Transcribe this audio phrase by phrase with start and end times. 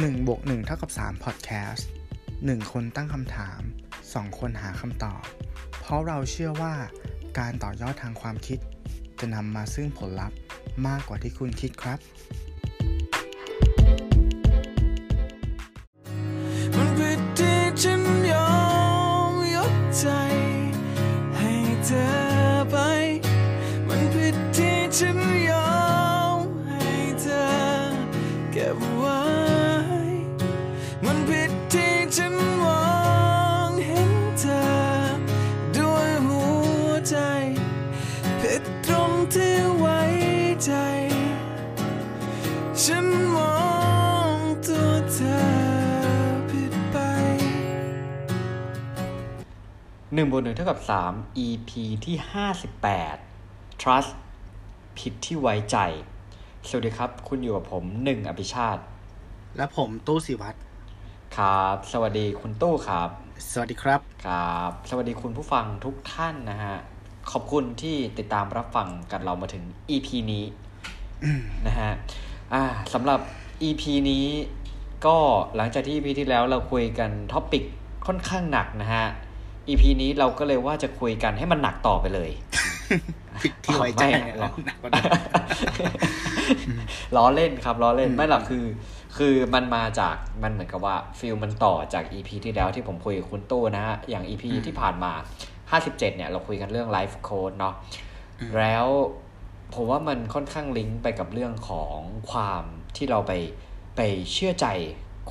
[0.00, 1.82] 1บวก1เท่ากับ3 Podcast
[2.26, 3.60] 1 คนตั้งคำถาม
[4.00, 5.22] 2 คนหาคำตอบ
[5.80, 6.74] เพราะเราเชื่อว่า
[7.38, 8.58] การต่อยอดทางความคิด
[9.20, 10.38] จะนำมาซึ่งผลลัพธ์
[10.86, 11.98] มากกว่าที่คุณคิดครับ
[50.14, 50.80] 1บนหนึ่งเท่ากับ
[51.10, 51.70] 3 EP
[52.04, 52.16] ที่
[52.98, 54.10] 58 Trust
[54.98, 55.76] ผิดที่ไว้ใจ
[56.68, 58.82] สวัสดีครับ คุณอยู่กับผมหนึ่งอภิชาติ
[59.56, 60.58] และผมตู้สิวัตร
[61.36, 63.08] ครับ สวัสดีคุณตู้ครับ
[63.52, 66.76] สวัสดีครับ ครับ สวัสดีคุณผู้ฟังทุกท่านนะฮะ
[67.30, 70.44] ขอบคุณที่ติดตามรับฟังกันเรามาถึง EP นี้
[71.66, 71.90] นะฮะ
[72.52, 73.20] อ่าสำหรับ
[73.68, 74.26] EP นี้
[75.06, 75.16] ก็
[75.56, 77.64] หลังจากที่ EP ที่แล้วเราคุยกัน topic
[78.06, 79.06] ค่อนข้างหนักนะฮะ
[79.68, 82.30] EP นี้เราก็เลยว่าจะคุยกันให้มันหนักต่อไปเลย
[83.42, 85.04] ผิดที่ไว้ใจไม่เนี่ยหรอกหนักกว่านั้น
[87.16, 88.64] ล้อเล่นครับล้อเล่นอืมไม่หรอกคือ
[89.16, 95.12] คือมันมาจากมันเหมือนกับว่า feel มันต่อจาก EP ที่แล้วที่ผมคุยกับคุณตู้นะฮะ อย่าง EP ที่ผ่านมา
[95.60, 97.74] 57 เนี่ย เราคุยกันเรื่อง life coach เนาะ
[98.58, 98.86] แล้ว
[99.74, 101.96] ผมว่ามันค่อนข้างลิงก์ไปกับเรื่องของ
[102.30, 102.62] ความ
[102.96, 103.32] ที่เราไป
[103.96, 104.00] ไป
[104.32, 104.66] เชื่อใจ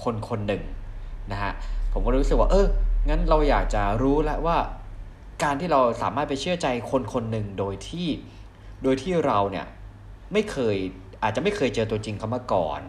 [0.03, 0.63] คนคนหนึ่ง
[1.31, 1.51] นะฮะ
[1.93, 2.67] ผมก็รู้สึกว่า เออ
[3.09, 4.57] งั้นเราอยากจะรู้แล้วว่า
[5.43, 8.07] การที่เราสามารถไปเชื่อใจคนคนหนึ่งโดยที่
[8.83, 9.65] โดยที่เราเนี่ย
[10.33, 10.77] ไม่เคย
[11.23, 12.81] อาจจะไม่เคยเจอตัวจริงเขามาก่อน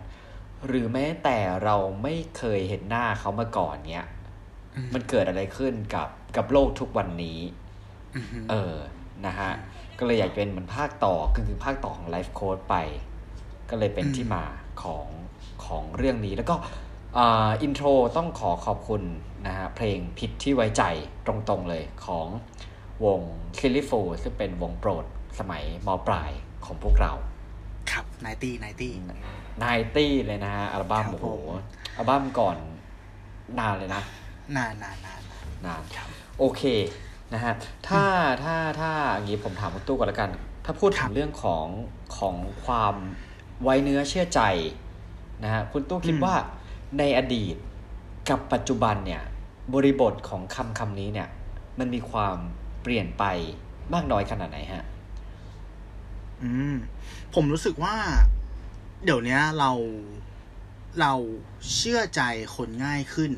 [0.66, 4.06] หรือแม้แต่เราไม่เคยเห็นหน้าเขามาก่อนเนี้ย
[4.94, 7.38] มันเกิดอะไรขึ้นกับกับโลกทุกวันนี้
[8.50, 8.76] เออ
[9.26, 9.52] นะฮะ
[9.98, 12.76] ก็เลยอยากเป็นเหมือนภาคต่อคือคือภาคต่อของ life coach ไป
[13.70, 14.44] ก็เลยเป็นอืมที่มา
[14.82, 15.06] ของ
[15.64, 16.54] ของเรื่องนี้ แล้วก็
[17.18, 17.86] อ่า intro
[18.16, 19.02] ต้องขอขอบคุณ
[19.46, 20.82] นะฮะเพลงผิดที่ไว้ใจ
[21.26, 22.26] ตรงๆเลยของ
[23.04, 23.20] วง
[23.58, 25.04] Silly Fools ซึ่งเป็นวงโปรด
[25.38, 26.30] สมัยมปลาย
[26.64, 27.12] ของพวกเรา
[27.90, 31.40] ครับ ninety ninety ninety เลยนะฮะอัลบั้มครับโอ้โหผม
[31.96, 32.56] อัลบั้มก่อน
[33.58, 34.02] นานเลยนะ
[34.56, 35.20] นานนานนาน
[35.66, 36.62] นานครับโอเค
[37.34, 37.52] นะฮะ
[37.88, 38.04] ถ้า
[38.44, 40.30] ถ้าถ้าอย่างนี้ผมถามคุณตู้ก่อนละกัน
[40.64, 41.66] ถ้าพูดครัถึบงเรื่องของ
[42.18, 42.94] ของความ
[43.62, 44.40] ไว้เนื้อเชื่อใจ
[45.44, 46.34] นะฮะคุณตู้คิดอืมว่า
[46.98, 47.56] ในอดีต
[48.28, 49.22] กับปัจจุบันเนี่ย
[49.74, 51.28] บริบทของคำคำนี้เนี่ย
[51.78, 52.36] มันมีความ
[52.82, 53.24] เปลี่ยนไป
[53.94, 54.84] มากน้อยขนาดไหนฮะ
[56.42, 56.74] อืม
[57.34, 57.94] ผมรู้สึกว่า
[59.04, 59.70] เดี๋ยวเนี้ยเรา
[61.00, 61.12] เรา
[61.74, 62.22] เชื่อใจ
[62.56, 63.32] คนง่ายขึ้น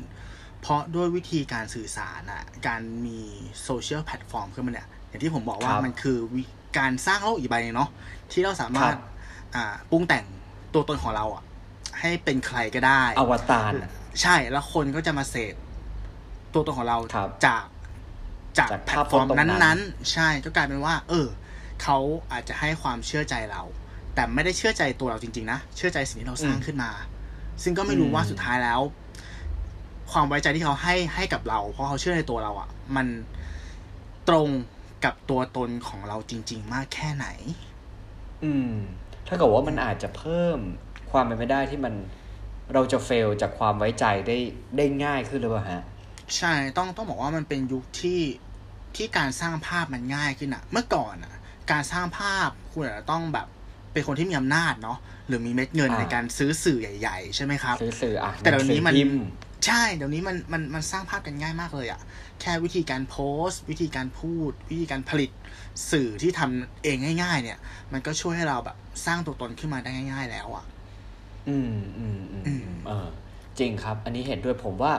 [0.61, 3.19] เพราะด้วยวิธีการสื่อสารอะการมี
[3.63, 6.43] โซเชียลแพลตฟอร์มขึ้นมาเนี่ย อย่างที่ผมบอกว่าครับมันคือวิธี
[6.77, 7.89] การสร้างโลกอีกใบหนึ่งเนาะ
[8.31, 9.01] ที่เราสามารถครับ
[9.55, 10.25] อ่าปรุงแต่ง
[10.73, 11.43] ตัวตนของเราอะ
[11.99, 15.55] ให้เป็นใครก็ได้ อวตารน่ะใช่แล้วคนก็จะมาเสพ
[16.55, 17.65] ตัวตนของเราครับจาก
[18.57, 21.27] จากจากแพลภาพตฟอร์มตรงนั้นนั้นๆ ใช่ก็กลายเป็นว่า เออ
[21.83, 21.97] เขา
[22.31, 23.63] อาจจะให้ความเชื่อใจเรา
[24.15, 26.91] แต่ไม่ได้เชื่อใจตัวเราจริง ๆ นะเชื่อใจสิ่งที่เราสร้างขึ้นมา
[27.63, 28.81] ซึ่งก็ไม่รู้ว่าสุดท้ายแล้ว
[30.11, 33.07] ความไว้ใจที่เขาให้ให้กับเรา เพราะเขาเชื่อในตัวเราอะ่ะ มัน
[34.29, 34.49] ตรง
[35.05, 37.27] กับตัวตนของเราจริง ๆ มากแค่ไหน
[38.43, 38.71] อืม
[39.27, 40.59] ถ้าเกิดว่ามันอาจจะเพิ่ม
[41.11, 41.93] ความเป็นไปได้ที่มัน
[42.73, 44.37] เราจะเฟลจากความไว้ใจได้
[44.77, 45.83] ได้ง่ายขึ้นหรือเปล่าฮะ
[46.37, 48.21] ใช่ต้องต้องบอกว่ามันเป็นยุคที่
[48.95, 51.33] ที่การสร้างภาพมันง่ายขึ้นอะเมื่อก่อนอะ
[51.71, 53.47] การสร้างภาพคุณอาจจะต้องแบบ
[53.93, 54.97] เป็นคนที่มีอำนาจเนาะ
[55.27, 59.19] หรือมีเม็ดเงินอ่าในการซื้อสื่อใหญ่ ๆ ใช่ไหมครับซื้อสื่ออะแต่เดี๋ยวนี้มันหงสือพิมพ์
[59.65, 62.01] ใช่เดี๋ยวนี้มันมันมันสร้างภาพกันง่ายมากเลยอะ
[62.41, 65.31] แค่วิธีการโพสต์ วิธีการพูด วิธีการผลิต
[65.91, 67.57] สื่อที่ทำเองง่าย ๆ เนี่ย
[67.93, 70.65] มันก็ช่วยให้เราแบบสร้างตัวตนขึ้นมาได้ง่าย ๆ แล้วอะ
[71.49, 73.07] อืมอืมอืมอือืมมเออ
[73.59, 74.93] จริงครับ อันนี้เห็นด้วยผมว่า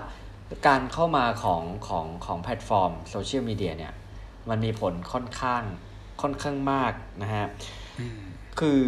[0.66, 3.93] การเข้ามาของของของแพลตฟอร์มโซเชียลมีเดียเนี่ย
[4.48, 5.62] มันมีผลค่อนข้าง
[6.22, 7.46] ค่อนข้างมากนะฮะ
[7.98, 8.20] อืม
[8.60, 8.81] คือ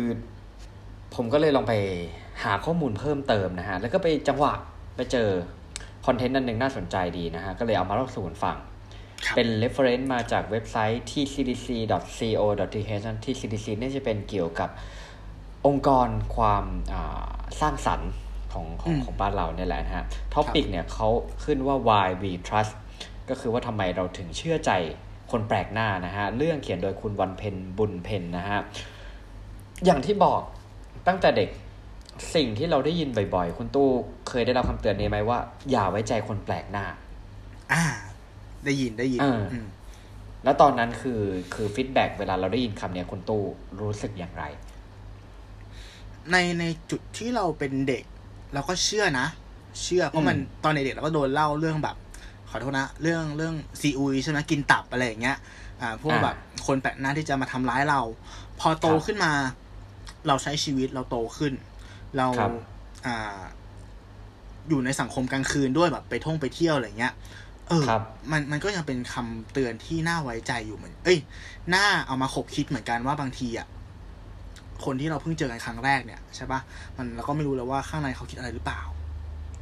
[1.14, 1.74] ผมก็เลยลองไป
[2.42, 4.52] หาข้อมูลเพิ่มเติมนะฮะ แล้วก็ไปจังหวะ
[4.96, 5.28] ไปเจอ
[6.06, 8.56] content นั้นหนึ่งน่าสนใจดีนะฮะ ก็เลยเอามาเล่าสู่กันฟัง
[9.24, 12.92] ครับเป็น reference มาจากเว็บไซต์ tcdc.co.th
[13.24, 14.70] TCDC เนี่ยจะเป็นเกี่ยวกับ
[15.66, 17.26] องค์กรความอ่า
[17.60, 18.10] สร้างสรรค์
[18.52, 20.04] ของของอืมของบ้านเราเนี่ยแหละนะฮะ
[20.34, 21.08] topic เนี่ยเขา
[21.44, 22.72] ขึ้นว่า why we trust
[23.28, 24.70] ก็คือว่าทำไมเราถึงเชื่อใจ
[25.30, 28.60] คนแปลกหน้านะฮะ เรื่องเขียนโดยคุณวันเพ็ญบุญเพ็ญนะฮะ
[29.84, 30.40] อย่างที่บอก
[31.06, 31.50] ตั้งแต่เด็ก
[32.34, 33.88] สิ่งที่เราได้ยินบ่อยๆ คุณตู้
[34.28, 35.38] เคยได้รับคำเตือนนี้ไหมว่า
[35.70, 36.84] อย่าไว้ใจคนแปลกหน้า
[37.72, 37.82] อ่า
[38.64, 39.66] ได้ยินได้ยินเอออืม
[40.44, 41.22] แล้วตอนนั้นคือ
[41.54, 43.44] คือ feedback เวลาเราได้ยินคำเนี้ยคุณตู้
[43.80, 44.44] รู้สึกอย่างไร
[46.30, 48.04] ในในจุดที่เราเป็นเด็ก
[48.54, 49.26] เราก็เชื่อนะ
[49.82, 51.96] เชื่อเพราะมันอืมตอนเด็กๆเราก็โดนเล่าเรื่องแบบ
[52.50, 55.36] ขอโทษนะ เรื่องเรื่องซีอุยใช่ไหมกินตับอะไรอย่างเงี้ย
[55.80, 56.36] อ่าพวกอ่าแบบ
[56.66, 58.00] คนแปลกหน้าที่จะมาทำร้ายเรา
[58.60, 59.32] พอโตครับขึ้นมา
[60.26, 61.52] เราใช้ชีวิตเราโตขึ้น
[62.16, 62.50] เราครับ
[63.06, 63.40] อ่า
[64.68, 67.14] อยู่ในสังคมกลางคืนด้วยแบบไปท่องไปเที่ยวอะไรเงี้ย
[67.68, 68.02] เออครับ
[68.32, 71.18] มัน มันก็ยังเป็นคำเตือนที่น่าไว้ใจอยู่เหมือน เอ้ย
[71.74, 73.66] น่าเอามาขบคิดเหมือนกันว่าบางทีอะ
[74.84, 76.60] คนที่เราเพิ่งเจอกันครั้งแรกเนี่ยใช่ปะ
[76.96, 78.80] มันเราก็ไม่รู้แล้วว่าข้างในเขาคิดอะไรหรือเปล่า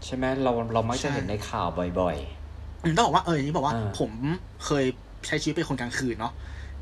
[0.04, 1.68] ใช่ไหมเราเรามักจะใช่เห็นในข่าว
[2.00, 2.16] บ่อย
[2.84, 4.10] อืมต้องบอกว่าเอออย่างนี้บอกว่าอ่า ผม
[4.66, 4.84] เคย
[5.26, 6.32] ใช้ชีวิตเป็นคนกลางคืนเนาะ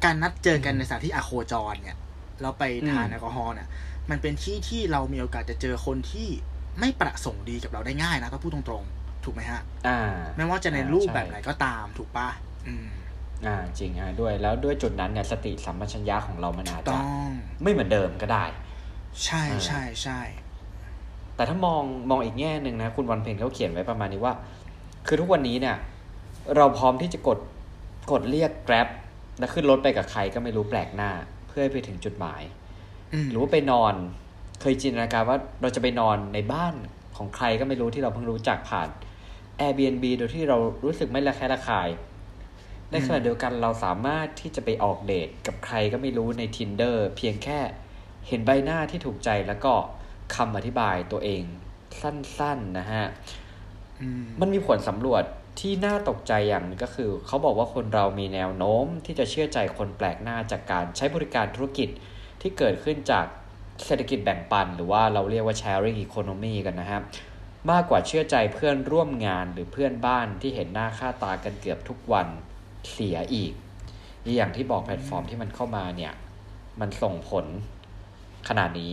[0.04, 1.98] การนัดเจอกันในสถานที่อะโคจรเนี่ย
[2.42, 3.68] เราไปทานอืมแอลกอฮอล์เนี่ย
[4.10, 6.28] มันเป็นที่ที่เรามีโอกาสจะเจอคนที่
[6.80, 9.98] ไม่ประสงค์ดีกับเราได้ง่ายนะถ้าพูดตรงๆ ถูกไหมฮะๆอ่า
[10.36, 12.28] ไม่ว่าจะในอ่ารูปใช่แบบไหนก็ตามถูกปะ
[12.66, 12.88] อืม
[13.46, 17.04] อ่าจริงฮะด้วยแล้วด้วยจุดนั้นเนี่ยสติสัมปชัญญะของเรามันอาจจะต้อง
[17.62, 18.44] ไม่เหมือนเดิมก็ได้
[19.24, 20.20] ใช่อ่าใช่ใช่
[21.36, 24.34] แต่ถ้ามองมองอีกแง่หนึ่งนะ คุณวันเพ็ญเขาเขียนไว้ประมาณนี้ว่า
[25.06, 25.76] คือทุกวันนี้เนี่ย
[26.56, 27.38] เราพร้อมที่จะกด
[28.12, 28.88] กดเรียก Grab
[29.38, 31.10] แล้วขึ้นรถไปกับใครก็ไม่รู้แปลกหน้า
[31.48, 32.42] เพื่อให้ไปถึงจุดหมาย
[33.12, 33.94] อืมหรือว่าไปนอน
[34.60, 36.74] เคยจินตนาการว่าเราจะไปนอนในบ้าน
[37.16, 38.88] ของใครก็ไม่รู้ที่เราเพิ่งรู้จักผ่าน
[39.60, 41.88] Airbnb โดยที่เรารู้สึกไม่ระแคะระคาย
[42.94, 47.60] ในขณะเดียวกันเราสามารถที่จะไปออกเดทกับใครก็ไม่รู้ใน Tinder เพียงแค่
[48.28, 49.72] เห็นใบหน้าที่ถูกใจแล้วก็
[50.34, 51.42] คำอธิบายตัวเอง
[52.00, 53.04] สั้นๆนะฮะ
[54.00, 55.24] อืมมันมีผลสำรวจ
[55.60, 61.88] ที่น่าตกใจอย่างหนึงก็คือ เขาบอกว่าคนเรามีแนวโน้มที่จะเชื่อใจคนแปลกหน้าจากการใช้บริการธุรกิจ
[62.40, 63.26] ที่เกิดขึ้นจาก
[63.84, 67.02] เศรษฐกิจแบ่งปัน หรือว่าเราเรียกว่า sharing economy กันนะครับ
[67.70, 72.28] มากกว่าเชื่อใจเพื่อนร่วมงานหรือเพื่อนบ้านที่เห็นหน้าค่าตากันเกือบทุกวัน
[72.92, 73.52] เสียอีก
[74.24, 76.12] นี่อย่างที่บอกแพลตฟอร์มที่มันเข้ามาเนี่ย
[76.80, 77.46] มันส่งผล
[78.48, 78.92] ขนาดนี้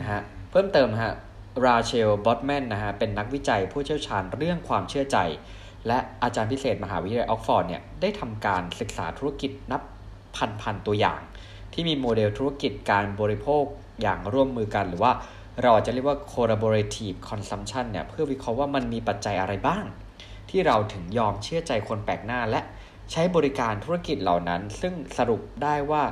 [0.00, 0.20] นะฮะ
[0.50, 1.14] เพิ่มเติมฮะ
[1.64, 5.18] Rachel Botsman นะฮะเป็นนักวิจัยผู้เชี่ยวชาญเรื่องความเชื่อใจ
[5.86, 9.82] และอาจารย์พิเศษมหาวิทยาลัยออกซ์ฟอร์ดเนี่ยได้ทำการศึกษาธุรกิจนับ
[10.36, 11.20] พันพันๆตัวอย่าง
[11.72, 13.64] ที่มีโมเดลธุรกิจการบริโภค
[14.02, 15.12] อย่างร่วมมือกัน หรือว่า
[15.62, 19.84] เราอาจจะเรียกว่า collaborative consumption เนี่ยเพื่อวิเคราะห์ว่ามันมีปัจจัยอะไรบ้าง
[20.50, 22.60] ที่เราถึงยอมเชื่อใจคนแปลกหน้าและ
[23.12, 26.02] ใช้บริการธุรกิจเหล่านั้น ซึ่งสรุปได้ว่า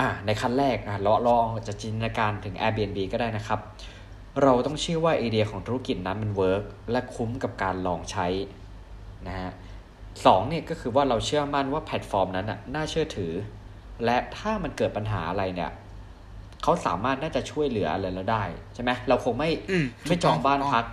[0.00, 3.60] อ่าในขั้นแรกอะเราลองจะจินตนาการถึง Airbnb ก็ได้นะครับ
[4.42, 8.26] เราต้องเชื่อว่าไอเดียของธุรกิจนั้นมัน work และคุ้มกับการลองใช้
[9.26, 9.52] นะฮะ
[10.26, 13.32] สองเนี่ยก็คือว่าเราเชื่อมั่นว่าแพลตฟอร์มนั้นน่ะน่าเชื่อถือ
[14.04, 15.70] และถ้ามันเกิดปัญหาอะไรเนี่ย
[16.62, 18.44] เขาสามารถน่าจะช่วยเหลืออะไรเราได้
[18.74, 20.86] ใช่ไหมเราคงไม่อืมไม่จองบ้านถูกต้องพัก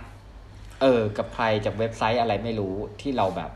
[0.80, 3.50] เออ กับใครจากเว็บไซต์อะไรไม่รู้ที่เราแบบ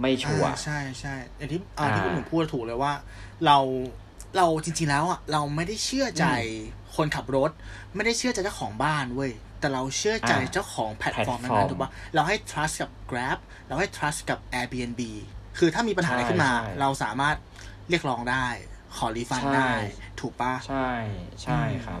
[0.00, 2.92] ไม่ชัวร์อ่าใช่ใช่อย่างที่อ่าอ่าที่คุณหนุ่มพูดถูกเลยว่า
[3.46, 3.58] เรา
[4.36, 6.26] เราจริงๆแล้วอะเราไม่ได้เชื่อใจ
[6.96, 7.50] คนขับรถ
[7.94, 15.02] ไม่ได้เชื่อใจเจ้าของบ้านเว้ยแต่เราเชื่อใจอ่าเจ้าของแพลตฟอร์มแพลตฟอร์มนั้นๆถูกปะเราให้ trust กับ Grab เราให้ trust กับ Airbnb
[15.58, 17.36] คือถ้ามีปัญหาอะไรขึ้นมา ใช่เราสามารถ
[17.88, 18.46] เรียกร้องได้
[18.96, 19.72] ขอ refund ใช่ ได้
[20.20, 20.90] ถูกปะ ใช่
[21.42, 21.96] ใช่อืม ครั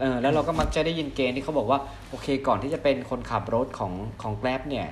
[0.00, 3.92] เออแล้วเราก็มักจะได้ยินเกณฑ์ที่เขาบอกว่าโอเคก่อนที่จะเป็นคนขับรถของ
[4.22, 4.88] ของ Grab เนี่ย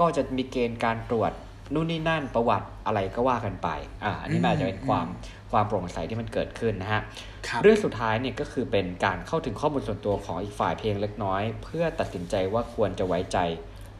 [0.00, 1.32] ก็จะมีเกณฑ์การตรวจ
[1.74, 3.68] นู่นนี่นั่นประวัติอะไรก็ว่ากันไป
[4.04, 5.06] อ่าอันนี้มันอาจจะเป็นความ
[5.50, 7.02] ความโปร่งใสที่มันเกิดขึ้นนะฮะ
[7.48, 13.38] ครับเรื่องสุดท้ายเนี่ยก็คือเป็นการเข้าถึงข้อมูลส่วนตัวของอีกฝ่ายเพียงเล็กน้อย เพื่อตัดสินใจว่าควรจะไว้ใจ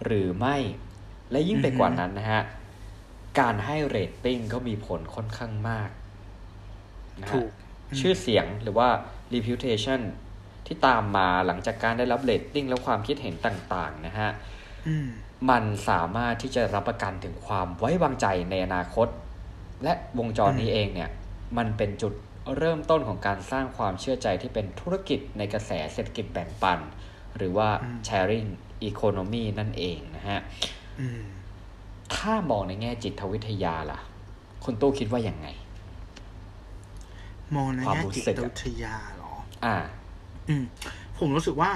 [0.04, 0.56] หรือไม่
[1.30, 2.42] และยิ่งไปกว่านั้นนะฮะ
[3.40, 5.90] การให้เรตติ้งก็มีผลค่อนข้างมาก
[7.20, 7.50] นะฮะถูก
[8.00, 8.88] ชื่อเสียงหรือว่า
[9.34, 10.00] reputation
[10.66, 14.30] ที่ตามมาหลังจากการได้รับเรตติ้งและความคิดเห็นต่างๆนะฮะ
[14.88, 15.08] อืม
[15.50, 19.08] มันสามารถที่จะรับประกันถึงความไว้วางใจในอนาคต
[19.82, 21.10] และวงจรนี้เองเนี่ย
[21.58, 22.12] มันเป็นจุด
[22.56, 26.78] เริ่มต้นของการสร้างความเชื่อใจที่เป็นธุรกิจในกระแสเศรษฐกิจแบ่งปัน
[27.36, 28.48] หรือว่าอืม sharing
[28.88, 30.40] economy นั่นเองนะฮะ
[31.00, 31.22] อืม
[32.14, 34.00] ถ้ามองในแง่จิตวิทยาล่ะ
[34.64, 35.48] คุณตู้คิดว่าอย่างไง
[37.56, 39.32] มองในความแง่รู้จิสึกตอะวิทยาเหรอ
[39.64, 39.76] อ่า
[40.48, 40.64] อืม
[41.18, 41.70] ผมรู้สึกว่า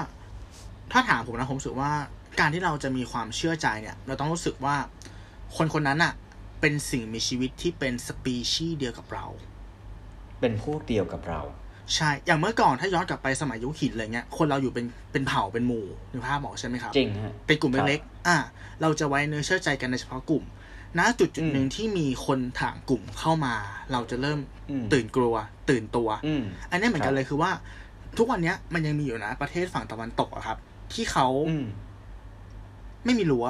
[0.91, 1.91] ถ้าถามผมนะผมรู้สึกว่า
[2.39, 4.75] การที่เราจะมีความเชื่อใจเนี่ย เราต้องรู้สึกว่า
[5.57, 6.13] คนคนนั้นอะ
[6.61, 9.25] เป็นสิ่งมีชีวิตที่เป็นสปีชีส์เดียวกับเรา
[10.39, 11.41] เป็นพวกเดียวกับเรา
[11.95, 18.37] ใช่ อย่างเมื่อก่อนถ้าย้อนกลับไปสมัยยุคหินอะไรเงี้ย คนเราอยู่เป็นเป็นเผ่าเป็นหมู่นึกภาพบอกใช่ไหมครับ จริงฮะ เป็นกลุ่มครับเล็กๆอะ
[18.81, 20.43] เราจะไว้เนื้อเชื่อใจกันในเฉพาะกลุ่ม
[20.99, 23.53] ณ จุดจุดอืมหนึ่งที่มีคนถางกลุ่มเข้ามา
[23.91, 25.35] เราจะเริ่มอืมตื่นกลัว
[25.69, 27.51] ตื่นตัวอืมอันนี้เหมือนกัครันบเลยคือว่า
[28.17, 30.57] ทุกวันเนี้ยมันยังมีอยู่นะ ประเทศฝั่งตะวันตกอะครับ
[30.93, 31.65] ที่เขาอืม
[33.05, 33.47] ไม่มีรั้ว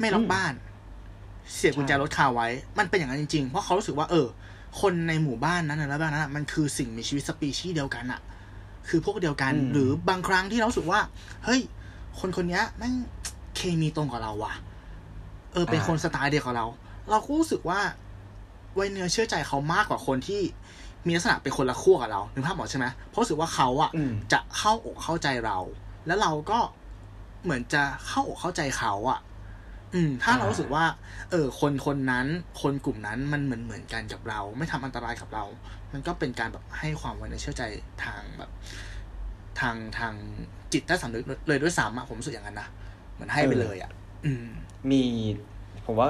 [0.00, 0.52] ไม่ล็อกอืมบ้าน
[1.54, 4.26] เสียบกุญแจใช่รถคาไว้ มันเป็นอย่างนั้นจริงๆ เพราะเขารู้สึกว่าเออ
[4.80, 8.20] คนในหมู่บ้านนั้นนะแล้วบ้านนั้นอะมันคือสิ่งมีชีวิตสปีชีส์เดียวกันอะ
[8.88, 11.00] คือพวกเดียวกัน หรือบางครั้งที่เรารู้สึกว่า
[11.44, 11.60] เฮ้ย
[12.18, 12.94] คนคนเนี้ยแม่ง
[13.56, 14.54] เคมีตรงกับเราว่ะ
[15.52, 16.66] เออ เป็นคนสไตล์เดียวกับเรา
[17.10, 17.80] เราก็รู้สึกว่า
[18.74, 20.40] ไว้เนื้อเชื่อใจเขามากกว่าคนที่
[21.06, 25.58] มีลักษณะเป็นคนละขั้วกับเรานึกภาพออกใช่ไหมเพราะรู้สึกว่าเขาอะอืมจะเข้าอกเข้าใจเรา
[26.06, 26.58] แล้วเราก็
[27.44, 29.20] เหมือนจะเข้าอกเข้าใจเขาอะ
[29.94, 30.84] อืม ถ้าเรารู้สึกว่า
[31.30, 32.26] เออ คนคนนั้น
[32.62, 35.44] คนกลุ่มนั้นมันเหมือนเหมือนกันกับเรา ไม่ทำอันตรายกับเรา
[35.92, 37.62] มันก็เป็นการแบบให้ความไว้เนื้อเชื่อใจ
[38.04, 38.50] ทางแบบ
[39.60, 40.14] ทางทาง
[40.72, 42.68] จิตใต้สำนึกเลยด้วยซ้ำอะผมรู้สึกอย่างนั้นนะ
[43.12, 43.90] เหมือนให้ไปเลยอะ
[44.24, 44.46] อืม
[44.90, 45.02] มี
[45.86, 46.08] ผมว่า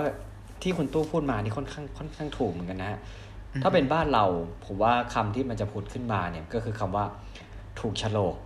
[0.63, 3.28] ที่คุณตู้พูดมานี่ค่อนข้างค่อนข้างถูกเหมือนกันนะฮะอืม
[3.63, 4.25] ถ้าเป็นบ้านเรา
[4.65, 7.05] ผมว่าคำที่มันจะพูดขึ้นมาเนี่ยก็คือคำว่า
[7.81, 8.37] ถูกโฉลก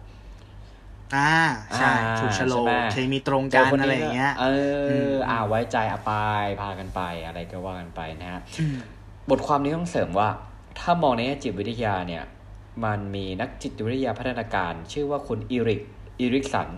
[1.16, 1.34] อ่า
[1.76, 4.46] ใช่อ่าถูกชะโลใช่ไหมเคมีตรงกันอะไรอย่างเงี้ยเอ
[4.86, 8.76] ออมอ่าไว้ใจอาปายพากันไป อะไรก็ว่ากันไปนะฮะอืม
[9.30, 10.28] บทความนี้ต้องเสริมว่า
[10.78, 12.24] ถ้ามองในแง่จิตวิทยาเนี่ย
[12.84, 15.80] มันมีนักจิตวิทยาพัฒนาการ ชื่อว่าคุณอีริก
[16.20, 16.68] อีริกสัน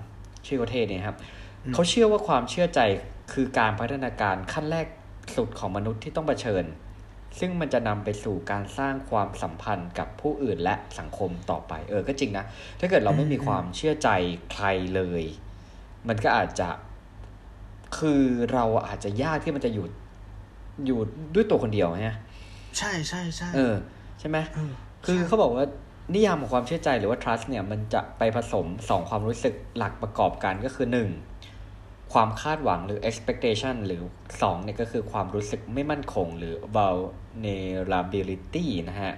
[0.46, 1.16] ชื่อประเทศเนี่ยครับ
[1.64, 2.80] อืมเขาเชื่อว่าความเชื่อใจ
[3.32, 4.86] คือการพัฒนาการขั้นแรก
[5.36, 6.64] สุดของมนุษย์ที่ต้องเผชิญ
[7.38, 12.44] ซึ่งมันจะนำไปสู่การสร้างความสัมพันธ์กับผู้อื่นและสังคมต่อไป เออ ก็จริงนะ
[12.80, 14.08] ถ้าเกิดเราไม่มีความเชื่อใจ
[14.52, 15.22] ใครเลย
[16.08, 16.68] มันก็อาจจะ
[17.98, 18.22] คือ
[18.52, 19.86] เราอาจจะยากที่มันจะอยู่
[20.86, 20.98] อยู่
[21.34, 22.16] ด้วยตัวคนเดียวฮะ
[22.78, 23.74] ใช่ใช่ใช่เออ
[24.20, 24.72] ใช่ไหมเออ
[25.04, 25.66] คือใช่เขาบอกว่า
[26.14, 31.08] นิยามของความเชื่อใจหรือว่า trust เนี่ย มันจะไปผสมสองความรู้สึกหลักประกอบกันก็คือหนึ่ง
[32.14, 34.02] ความคาดหวังหรือ expectation หรือ
[34.42, 39.12] สองเนี่ยก็คือความรู้สึกไม่มั่นคงหรือ vulnerability นะฮะ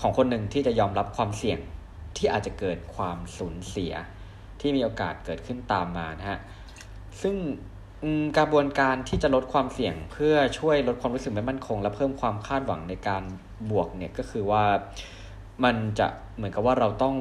[0.00, 1.58] ของคนหนึ่งที่จะยอมรับความเสี่ยง
[2.16, 3.92] ที่อาจจะเกิดความสูญเสีย
[4.60, 6.38] ที่มีโอกาสเกิดขึ้นตามมานะฮะ
[7.22, 7.36] ซึ่ง
[8.38, 13.22] กระบวนการที่จะลดความเสี่ยงเพื่อช่วยลดความรู้สึกไม่มั่นคง และเพิ่มความคาดหวังในการ
[13.70, 14.64] บวกเนี่ยก็คือว่า
[15.64, 16.06] มันจะ
[16.36, 17.14] เหมือนกับว่าเราต้อง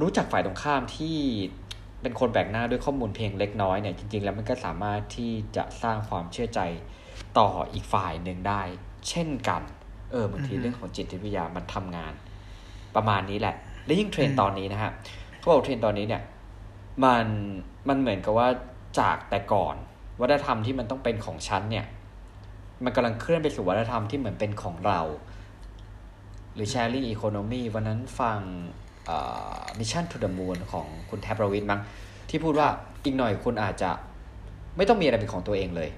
[0.00, 1.18] รู้จักฝ่ายตรงข้ามที่
[2.02, 6.60] เป็นคนแปลกหน้าด้วยข้อมูลเพียงเล็กน้อยเนี่ยจริงๆ แล้วมันก็สามารถที่จะสร้างความเชื่อใจ
[7.38, 8.62] ต่ออีกฝ่ายหนึ่งได้
[9.08, 9.62] เช่นกัน
[10.10, 12.12] เออบางทีเรื่องของจิตวิทยามันทำงาน
[12.96, 13.54] ประมาณนี้แหละ
[13.84, 14.92] และยิ่งเทรนตอนนี้นะฮะ
[15.38, 16.22] เขาบอกเทรนตอนนี้เนี่ย
[17.04, 17.26] มัน
[17.88, 18.48] มันเหมือนกับว่า
[18.98, 19.76] จากแต่ก่อน
[20.20, 21.86] วัฒนธรรมที่มันต้องเป็นของฉันเนี่ย
[22.84, 25.00] มันกำลังเคลื่อนไปสู่วัฒนธรรมที่เหมือนเป็นของเรา
[26.54, 28.38] หรือ sharing economy วันนั้นฟัง
[29.06, 29.16] เอ่
[29.58, 31.80] อ Mission to the Moon ของคุณแทบประวิทย์มั้ง
[32.30, 32.68] ที่พูดว่า
[33.04, 33.90] อีกหน่อยคุณอาจจะ
[34.76, 35.90] ไม่ต้องมีอะไรเป็นของตัวเองเลย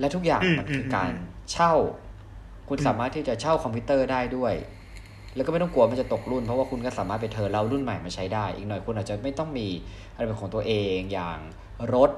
[0.00, 1.20] และทุกอย่างอืมมันคืออมการอืม
[1.52, 1.72] เช่า
[2.68, 4.54] คุณอืมสามารถที่จะเช่าคอมพิวเตอร์ได้ด้วย
[5.34, 9.68] แล้วก็ไม่ต้องกลัวมันจะตกรุ่น เพราะว่าคุณก็สามารถไป turn เอารุ่นใหม่มาใช้ได้ อีกหน่อยคุณอาจจะไม่ต้องมี
[10.14, 11.38] อะไรเป็นของตัวเองอย่าง
[11.94, 12.10] รถ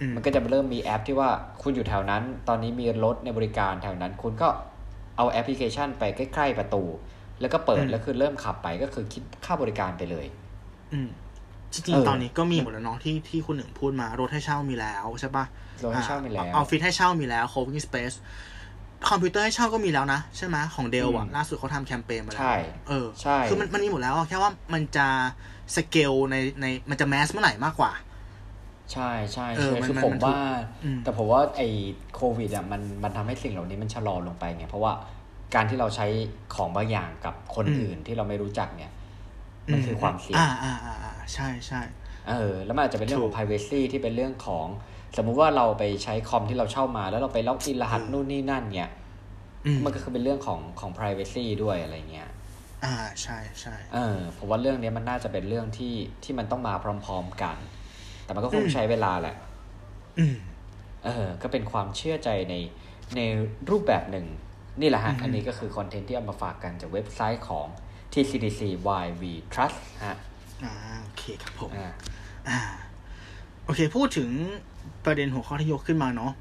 [0.00, 1.30] อืมมันก็จะเริ่มมีแอปที่ว่า
[1.62, 4.48] คุณอยู่แถวนั้น ตอนนี้มีรถในบริการแถวนั้น คุณก็
[5.16, 6.82] เอาแอปพลิเคชันไปใกล้ ๆ ประตู
[7.42, 10.26] แล้วก็เปิดอืมแล้วคือเริ่มขับไปก็คือคิดค่าบริการไปเลย
[10.92, 11.08] อืม
[11.72, 15.44] จริงเออๆตอนนี้ก็มีหมดแล้วเนาะที่ที่คุณหนึ่งพูดมารถให้เช่ามีแล้วใช่ปะ
[15.84, 18.16] รถให้เช่ามีแล้วออฟฟิศให้เช่ามีแล้ว co-working space
[19.10, 22.54] คอมพิวเตอร์ให้เช่าก็มีแล้วนะ ใช่ไหมของเดลอะอืมล่าสุดเขาทำแคมเปญมาแล้วใช่
[22.88, 25.06] เออใช่คือมันมันมีหมดแล้วอะแค่ว่ามันจะ
[25.76, 27.92] สเกลในในมันจะแมสเมื่อไหร่มากกว่า
[28.92, 30.40] ใช่ใช่เออใช่มันคือมันผมมันถูกว่า
[30.84, 31.68] อืมแต่ผมว่าไอ้
[32.14, 34.92] โควิดอะมันมันทำให้สิ่งเหล่านี้มันชะลอลงไปไงเพราะว่า
[35.54, 36.06] การที่เราใช้
[36.54, 38.92] ของบางอย่างกับคนอื่นที่เราไม่รู้จักเนี่ย
[39.72, 41.80] มันคือความเสี่ยงอ่าอ่าอ่าอ่าใช่ใช่
[42.28, 44.66] เออ แล้วมันอาจจะเป็นเรื่องขถูองก privacy ที่เป็นเรื่องของ
[45.16, 48.90] สมมุติว่าเราไปใช้คอมที่เราเช่ามา แล้วเราไปล็อกอินรหัสอืมนู่นนี่นั่นเนี่ย
[49.66, 52.28] อืมมันก็คือเป็นเรื่องของของ privacy ด้วยอะไรเงี้ย
[52.84, 55.94] อ่าใช่ใช่เออผมว่าเรื่องนี้มันน่าจะเป็นเรื่องที่
[56.24, 57.56] ที่มันต้องมาพร้อม ๆกัน
[58.24, 59.36] แต่มันก็คงอืมใช้เวลาแหละ
[60.18, 60.36] อืม
[61.04, 62.54] เออ ก็เป็นความเชื่อใจใน
[63.16, 63.20] ใน
[63.70, 64.26] รูปแบบหนึ่ง
[64.80, 67.66] นี่แหละฮะอือฮึอันนี้ก็คือคอนเทนต์ที่เอามาฝากกันจากเว็บไซต์ของ
[68.12, 69.76] TCDC Why We Trust
[70.06, 70.16] ฮะ
[70.64, 71.90] อ่าโอเคครับผมอ่า
[72.48, 72.58] อ่า
[73.64, 74.30] โอเค พูดถึง
[75.04, 76.32] ประเด็นหัวข้อที่ยกขึ้นมาเนาะ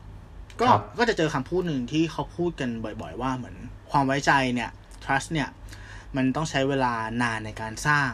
[0.59, 3.55] ก็ครับก็จะเจอคำพูดหนึ่งที่เขาพูดกันบ่อย ๆ ว่าเหมือน
[3.91, 4.71] ความไว้ใจเนี่ย
[5.03, 5.49] trust เนี่ย
[6.15, 8.11] มันต้องใช้เวลานานในการสร้าง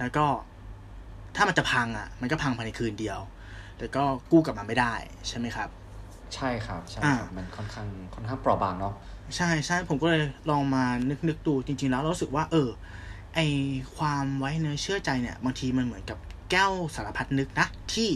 [0.00, 0.26] แล้วก็
[1.36, 3.20] ถ้ามันจะพังอะ มันก็พังภายในคืนเดียว
[3.78, 4.94] แล้วก็กู้กลับมาไม่ได้
[5.28, 5.68] ใช่ไหมครับ
[6.34, 8.94] ใช่ครับ ใช่อ่าครับ มันค่อนข้างค่อนข้างเปราะบางเนาะ
[9.36, 12.68] ใช่ใช่ผมก็เลยลองมานึกนึกดูจริง ๆ แล้วเรารู้สึกว่า เออ
[13.34, 13.40] ไอ
[13.96, 16.18] ความไว้เนื้อเชื่อใจเนี่ย บางทีมันเหมือนกับ
[16.50, 18.08] แก้วสารพัดนึกนะ ที่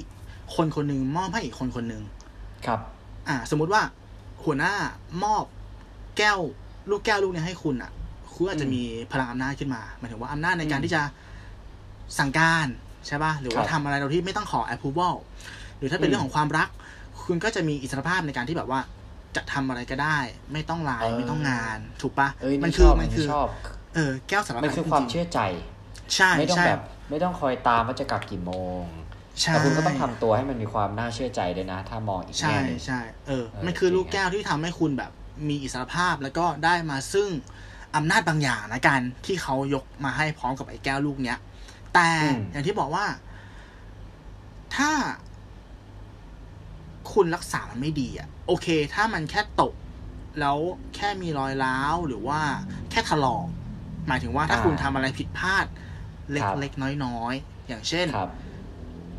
[0.55, 2.03] คนคนหนึ่งมอบให้อีกคนคนหนึ่ง
[2.67, 2.81] ครับ
[3.29, 3.83] อ่า สมมุติว่า
[4.45, 4.75] หัวหน้า
[5.23, 5.45] มอบ
[6.19, 6.39] แก้ว
[6.91, 7.91] ลูกแก้วลูกเนี้ให้คุณอะ
[8.33, 11.03] คุณอาจจะมีพลังอำนาจขึ้นมาหมายถึงว่าอำนาจในการที่จะ
[12.19, 12.67] สั่งการ
[13.07, 15.15] ใช่ป่ะหรือว่าครับทำอะไรโดยที่ไม่ต้องขอ approval
[15.79, 16.69] หรือถ้าเป็นอืมเรื่องของความรัก
[17.25, 18.81] คุณก็จะมีอิสรภาพในการที่แบบว่า
[19.37, 20.19] จะทำอะไรก็ได้
[20.53, 23.47] ไม่ต้องไลน์เออไม่ต้องงาน ถูกปะเอ้ยมันี่ชคืออบมันนี่คือชอบ
[23.95, 25.41] เออแก้วสารพัดมันคือความจริงๆเชื่อใจ
[26.15, 28.85] ใช่ไม่ต้องใช่แบบ ไม่ต้องคอยตามว่าจะกลับกี่โมง
[29.41, 35.13] ใช่แต่คุณก็ต้องทำตัวให้มันมีความน่าเชื่อใจด้วยนะ ถ้ามองอีกใช่แง่หนึงใช่เออเออมันคือจริงลูกแก้วที่ทำให้คุณแบบ
[35.49, 37.29] มีอิสรภาพแล้วก็ได้มาซึ่ง
[37.97, 41.39] อำนาจบางอย่างนะการที่เขายกมาให้พร้อมกับไอ้แก้วลูกเนี้ย
[41.95, 42.09] แต่
[42.53, 43.07] อย่างที่บอกว่า
[44.77, 44.91] ถ้า
[47.15, 49.75] คุณรักษามันไม่ดีอะโอเค ถ้ามันแค่ตก
[50.41, 50.59] แล้ว
[50.97, 52.41] แค่มีรอยร้าวหรือว่า
[52.91, 53.47] แค่ถลอก
[54.09, 55.67] หมายถึงว่าถ้าคุณทำอะไรผิดพลาด
[56.33, 58.31] เล็กๆน้อยๆ อย่างเช่นครับ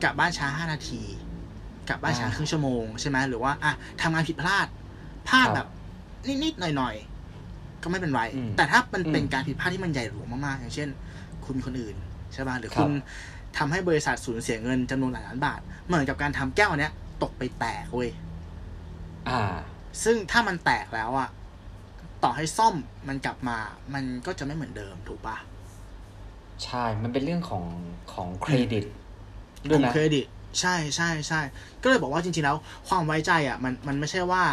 [0.04, 1.02] กลับบ้านช้าห้านาที
[1.90, 4.68] กลับบ้านช้าอ่าครึ่งชั่วโมงใช่ไหมหรือว่าอะทำงานผิดพลาด
[5.28, 5.68] พลาดครับแบบ
[6.44, 10.90] นิดๆหน่อยๆ ก็ไม่เป็นไรอืมแต่ถ้ามันเป็นอืมการผิดพลาดที่มันใหญ่หลวงมากๆ อย่างเช่น
[11.46, 11.96] คุณมีคนอื่น
[12.34, 12.92] ใช่ป่ะหรือครับคุณ
[13.58, 18.10] ทำให้บริษัทสูญเสียเงินจำนวนหลายล้านบาท เหมือนกับการทำแก้วอันเนี้ย ตกไปแตกเว้ย
[19.30, 19.42] อ่า
[20.04, 21.30] ซึ่งถ้ามันแตกแล้วอะ
[22.24, 22.76] ต่อให้ซ่อม
[23.08, 23.58] มันกลับมา
[23.94, 25.38] มันก็จะไม่เหมือนเดิมถูกปะ
[26.66, 27.64] ใช่ มันเป็นเรื่องของ
[28.14, 28.84] ของเครดิต
[29.70, 30.26] ด้ขวยองนะเครดิต
[30.60, 31.42] ใช่ใช่ใช่
[31.82, 32.58] ก็เลยบอกว่าจริงๆแล้ว
[32.88, 34.44] ความไว้ใจอะ มันมันไม่ใช่ว่า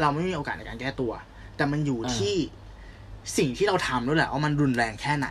[0.00, 1.12] เราไม่มีโอกาสในการแก้ตัว
[1.56, 2.36] แต่มันอยู่อ่าที่
[3.38, 5.28] สิ่งที่เราทำด้วยแหละว่ามันรุนแรงแค่ไหน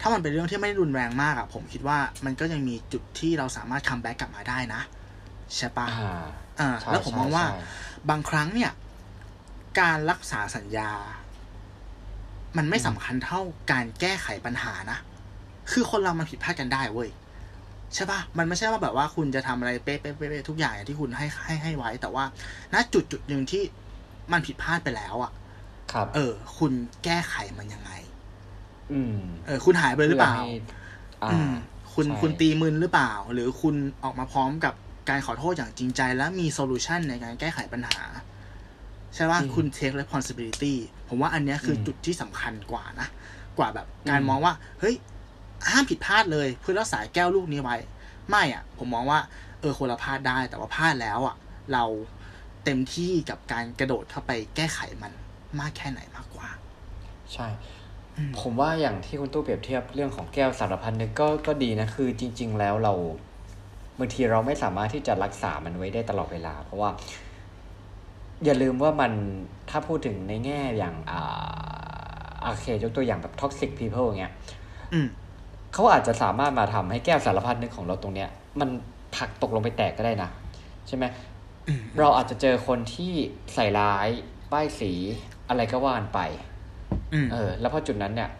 [0.00, 4.82] ถ้ามันเป็นเรื่องที่ไม่ได้รุนแรงมากอะผมคิดว่ามันก็ยังมีจุดที่เราสามารถ comeback กลับมาได้นะ
[5.56, 6.24] ใช่ปะอ่า
[6.60, 7.62] อ่าใช่แล้วผมมองว่าใช่ใช่
[8.10, 8.72] บางครั้งเนี่ย
[9.80, 10.90] การรักษาสัญญา
[12.56, 13.40] มันไม่สำคัญเท่า
[13.72, 14.98] การแก้ไขปัญหานะ
[15.72, 17.10] คือคนเรามันผิดพลาดกันได้เว้ย
[17.94, 22.24] ใช่ปะมันไม่ใช่ว่าแบบว่าคุณจะทำอะไรเป๊ะเป๊ะเป๊ะเป๊ะทุกอย่างอย่างที่คุณให้ให้ให้ไว้ แต่ว่า
[22.74, 23.62] ณจุดจุดหนึ่งที่
[24.32, 25.32] มันผิดพลาดไปแล้วอะ่ะ
[25.92, 26.72] ครับ เออ คุณ
[27.04, 27.92] แก้ไขมันยังไง
[28.92, 30.48] อืม เออ คุณหายไปเลยหรือเปล่าให้
[31.22, 31.52] อ่าอืม
[31.94, 34.74] คุณใช่คุณตีมืนหรือเปล่า หรือคุณออกมาพร้อมกับ
[35.08, 38.00] การขอโทษอย่างจริงใจและมีโซลูชันในการแก้ไขปัญหา
[39.14, 40.74] ใช่ว่าคุณ take responsibility
[41.08, 43.08] ผมว่าอันเนี้ยคืออมจุดที่สำคัญกว่านะ
[43.58, 44.96] กว่าแบบการอืมมองว่า เฮ้ย
[45.70, 47.76] ห้ามผิดพลาดเลยเพื่อรักษาแก้วลูกนี้ไว้
[48.30, 49.20] ไม่อะ ผมมองว่า
[49.60, 51.36] เออคนละพลาดได้ แต่ว่าพลาดแล้วอะ
[51.72, 51.84] เรา
[52.64, 55.12] เต็มที่กับการกระโดดเข้าไปแก้ไขมัน
[55.60, 56.48] มากแค่ไหนมากกว่า
[57.32, 57.46] ใช่
[58.16, 62.94] อืมผมว่าอย่างที่คุณตู้เปรียบเทียบเรื่องของแก้วสารพันนึกก็ก็ดีนะ คือจริง ๆ แล้วเรา
[63.98, 66.90] บางทีเราไม่สามารถที่จะรักษามันไว้ได้ตลอดเวลา เพราะว่า
[68.44, 69.12] อย่าลืมว่ามัน
[69.70, 71.22] ถ้าพูดถึงในแง่อย่างอ่า
[72.42, 74.32] โอเคยกตัวอย่างแบบ toxic people อย่างเงี้ย
[74.92, 75.06] อืม
[75.72, 78.28] เขาอาจจะสามารถมาทำให้แก้วสารพัดนึกของเราตรงเนี้ย
[78.60, 78.68] มัน
[79.16, 80.30] ผลักตกลงไปแตกก็ได้นะ
[80.88, 81.04] ใช่ไหม
[81.68, 83.12] อืมเราอาจจะเจอคนที่
[83.54, 84.08] ใส่ร้าย
[84.52, 84.92] ป้ายสี
[85.48, 86.20] อะไรก็ว่านไป
[87.12, 88.30] อืมเออ แล้วพอจุดนั้นเนี่ย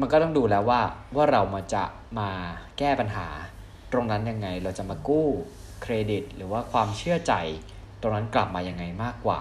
[0.00, 0.80] มันก็ต้องดูแล้วว่า
[1.16, 1.84] ว่าเรามาจะ
[2.18, 2.28] มา
[2.78, 3.26] แก้ปัญหา
[3.92, 5.26] ตรงนั้นยังไงเราจะมากู้
[5.82, 7.34] เครดิต หรือว่าความเชื่อใจ
[8.00, 9.40] ตรงนั้นกลับมายังไงมากกว่า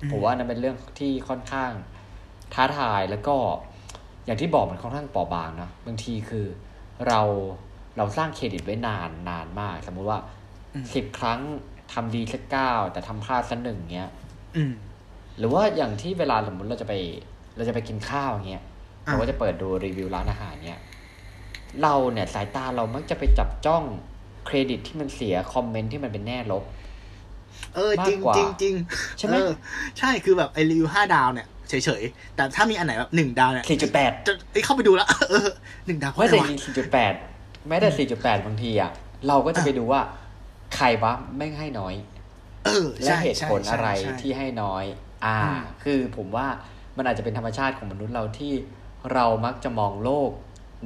[0.00, 1.72] อืมผมว่านั่นเป็นเรื่องที่ค่อนข้าง
[2.54, 3.36] ท้าทายแล้วก็
[4.24, 6.46] อย่างที่บอกมันค่อนข้างเปราะบางเนอะบางทีคือ
[7.06, 7.20] เรา
[7.96, 10.20] เราสร้างเครดิตไว้นานนานมาก สมมุติว่า
[10.74, 11.40] อืมสิบครั้ง
[11.92, 14.10] ทำดีสักเก้าแต่ทำพลาดสักหนึ่งเงี้ย
[14.56, 14.72] อืม
[15.38, 16.94] หรือว่าอย่างที่เวลาสมมติเราจะไป
[17.56, 18.64] เราจะไปกินข้าวอย่างเงี้ย
[19.06, 20.80] อ่าเราก็จะเปิดดูรีวิวร้านอาหารเงี้ย
[21.82, 23.84] เราเนี่ยสายตาเรามักจะไปจับจ้อง
[24.46, 26.64] เครดิตที่มันเสียคอมเมนต์ที่มันเป็นแง่ลบ
[27.74, 28.74] เออ จริงมากกว่าจริงจริง
[29.18, 29.52] ใช่ไหมเออ
[29.98, 35.48] ใช่คือแบบไอรีวิวห้าดาวเนี่ยเฉยๆ แต่ถ้ามีอันไหนแบบหนึ่งดาวเนี่ยสี่จุดแปดจะเอ้ยเข้าไปดูแล้วเออ
[35.86, 37.12] หนึ่งดาวเพราะไม่อะไรแต่วะจริงสี่จุดแปด
[37.68, 38.90] แม้แต่สี่จุดแปดบางทีอะ
[39.28, 40.00] เราก็จะไปดูว่า
[40.76, 41.94] ใครวะไม่งให้น้อย
[42.64, 44.84] เออและใช่เหตุผลใช่อะไรใช่ที่ให้น้อย
[45.24, 46.46] อ่าอืมคือผมว่า
[46.96, 48.52] มันอาจจะเป็นธรรมชาติของมนุษย์เราที่
[49.12, 50.30] เรามักจะมองโลก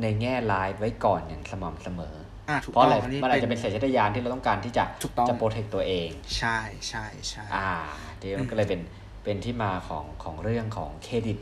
[0.03, 2.15] ในแง่ร้ายไว้ก่อนอย่างสม่ำเสมอ
[2.49, 7.73] อ่าถูกเพราะต้อะองไรอันนี้มันอาจจะเป็นสัญชาตญาณที่เราต้องการที่จะถูกต้องจะโปรเทคตัวเอง ใช่ใช่ใช่อ่า
[8.21, 8.81] ทีนี้มันก็เลยเป็น
[9.25, 11.39] เป็นที่มาของของเรื่องของเครดิต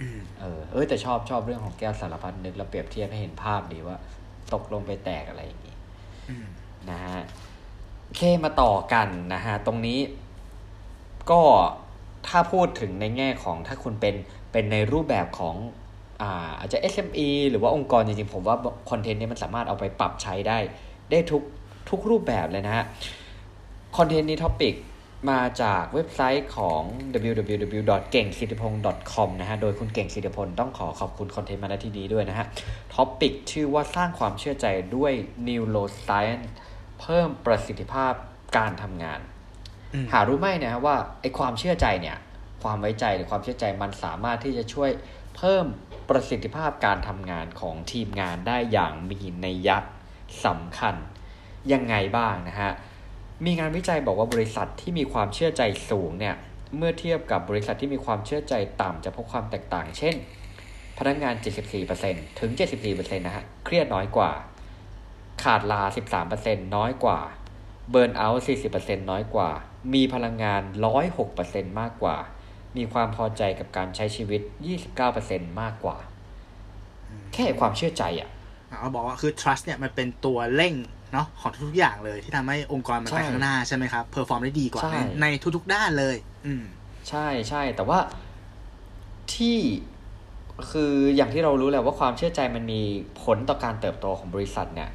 [0.00, 3.96] อืมเออเออแต่ชอบชอบเรื่องของแก้วสารพัดนึกแล้วเปรียบเทียบให้เห็นภาพดีว่า
[4.52, 5.76] ตกลงไปแตกอะไรอย่างงี้
[6.30, 6.46] อืม
[6.90, 7.20] นะฮะ
[8.04, 9.98] โอเคมาต่อกันนะฮะ ตรงนี้
[11.30, 11.40] ก็
[12.28, 14.14] ถ้าพูดถึงในแง่ของถ้าคุณเป็น
[14.52, 15.54] เป็นในรูปแบบของ
[16.22, 18.56] อ่าอาจจะ SME หรือว่าองค์กรจริงๆ ผมว่า
[18.90, 20.58] คอนเทนต์นี้มันสามารถเอาไปปรับใช้ได้
[21.10, 21.42] ได้ทุก
[21.90, 22.84] ทุกรูปแบบเลยนะฮะ
[23.96, 24.74] คอนเทนต์นี้ topic
[25.30, 26.80] มาจากเว็บไซต์ของ
[27.28, 27.82] www.
[28.12, 32.46] เก่งสิทธิพงศ์ .com นะฮะ โดยคุณเก่งสิทธิพลต้องขอขอบคุณคอนเทนต์มาณที่นี้ด้วยนะฮะ
[32.94, 35.12] topic ชื่อว่าสร้างความเชื่อใจด้วย
[35.48, 36.46] neuroscience
[37.00, 38.12] เพิ่มประสิทธิภาพ
[38.56, 39.20] การทำงาน
[39.94, 42.16] อืมหารู้ไหมนะฮะว่าไอความเชื่อใจเนี่ย
[42.62, 44.90] ความไว้ใจหรือความเชื่อใจมันสามารถที่จะช่วย
[45.36, 45.64] เพิ่ม
[46.08, 49.76] ประสิทธิภาพการทำงานของทีมงานได้อย่างมีนัยยะ
[50.44, 50.94] สำคัญ
[51.72, 52.72] ยังไงบ้างนะฮะ
[53.44, 56.36] มีงานวิจัยบอกว่าบริษัทที่มีความเชื่อใจสูงเนี่ย
[56.76, 60.14] เมื่อเทียบกับบริษัทที่มีความเชื่อใจต่ำจะพบความแตกต่าง เช่น
[60.98, 61.34] พนักงาน
[61.86, 62.50] 74%ถึง
[62.88, 64.30] 74%นะฮะ เครียดน้อยกว่า
[65.42, 65.82] ขาดลา
[66.28, 67.20] 13%น้อยกว่า
[67.90, 68.44] burnout
[68.76, 69.50] 40%น้อยกว่า
[69.94, 70.62] มีพลังงาน
[71.20, 72.16] 106%มากกว่า
[72.78, 74.40] มีความพอใจกับการใช้ชีวิต
[75.00, 75.96] 29%มากกว่า
[77.32, 78.28] แค่ความเชื่อใจอะ
[78.80, 80.74] เขาบอกว่าคือ trust เนี่ยมันเป็นตัวเร่ง
[81.12, 86.64] เนาะของทุกๆอย่างเลยที่ทำให้องค์กรมันไปใช่ข้างหน้าใช่ไหมครับ perform ได้ดีกว่าใช่ในในทุกๆด้านเลย อืม
[87.08, 87.98] ใช่ใช่แต่ว่า
[89.34, 89.58] ที่
[90.70, 92.82] คืออย่างที่เรารู้แหละว่าความเชื่อใจมันมี
[93.22, 94.90] ผลต่อการเติบโตของบริษัทเนี่ย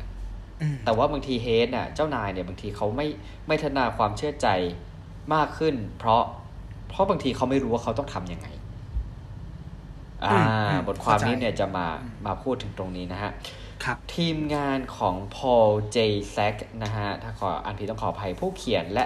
[0.61, 3.07] อืมแต่ว่าบางทีเฮดเนี่ยเจ้านายเนี่ยบางทีเขาไม่
[3.47, 4.47] ไม่ทนาความเชื่อใจ
[5.33, 6.23] มากขึ้น เพราะ
[6.91, 8.47] เพราะบางทีเขาไม่รู้ว่าเขาต้องทำยังไง
[10.25, 10.35] อ่า
[10.69, 13.31] อืมบทความนี้เข้าใจเนี่ยจะมาอืมมาพูดถึงตรงนี้นะฮะ
[13.83, 15.97] ครับทีมงานของ Paul J.
[16.35, 19.05] Sack นะฮะ ถ้าขออ่านผิดต้องขออภัยผู้เขียนและ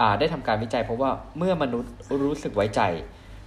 [0.00, 2.80] อ่าได้ทำการวิจัยเพราะว่าเมื่อมนุษย์รู้สึกไว้ใจ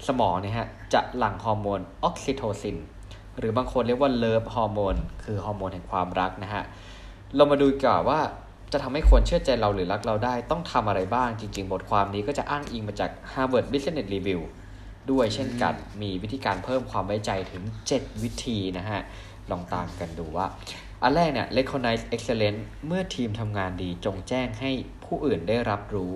[0.07, 2.77] สมองเนี่ยฮะ จะหลั่งฮอร์โมนออกซิโทซิน
[3.37, 6.63] หรือบางคนเรียกว่า love hormone คือฮอร์โมนแห่งความรักนะฮะ
[7.35, 8.19] เรามาดูกันว่าว่า
[8.73, 14.41] จะทำให้คนเชื่อใจเราหรือรักเราได้ต้องทำอะไรบ้าง จริง ๆ บทความนี้ก็จะอ้างอิงมาจาก Harvard Business Review
[15.11, 19.01] ด้วยเช่นกันมีวิธีการเพิ่มความไว้ใจถึง 7 วิธีนะฮะ
[19.51, 20.45] ลองตามกันดูว่า
[21.01, 24.71] อันแรกเนี่ย recognize excellence เมื่อทีมทำงานดีจงแจ้งให้
[25.05, 26.13] ผู้อื่นได้รับรู้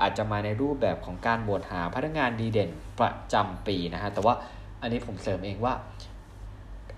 [0.00, 4.34] อาจจะมาในรูปแบบของการโหวตหาพนักงานดีเด่นประจำปีนะฮะ แต่ว่า
[4.82, 5.74] อันนี้ผมเสริมเองว่า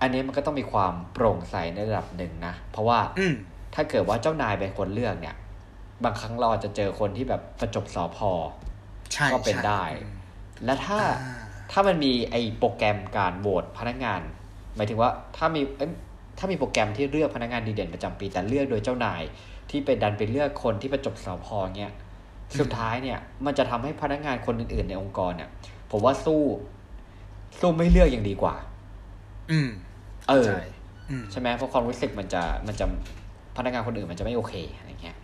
[0.00, 2.98] อันนี้มันก็ต้องมีความโปร่งใสในระดับหนึ่งนะ เพราะว่า
[3.74, 5.36] ถ้าเกิดว่าเจ้านายเป็นคนเลือกเนี่ย
[6.04, 8.30] บางครั้งเราอาจจะเจอคนที่แบบประจบสอพอ
[9.12, 10.12] ใช่ก็เป็นใช่ได้อืม
[10.64, 11.14] และถ้าอ่า
[11.72, 14.20] ถ้ามันมีไอ้โปรแกรมการโหวตพนักงาน
[14.76, 15.90] หมายถึงว่าถ้ามีเอ้ย
[16.38, 19.22] ถ้ามีโปรแกรมที่เลือกพนักงานดีเด่นประจำปี แต่เลือกโดยเจ้านาย
[19.70, 21.92] ที่เป็นดันไปเลือกคนที่ประจบสอพอเงี้ย
[22.60, 25.50] สุดท้ายเนี่ย มันจะทำให้พนักงานคนอื่น ๆ ในองค์กรเนี่ย
[25.90, 26.42] ผมว่าสู้
[27.60, 28.54] สู้ไม่เลือกยังดีกว่า
[29.50, 29.68] อืม
[30.28, 30.62] เออใช่
[31.10, 32.86] อืมใช่ไหมเพราะความรู้สึกมันจะมันจะ
[33.56, 35.16] พนักงานคนอื่นมันจะไม่โอเคอะไรเงี้ย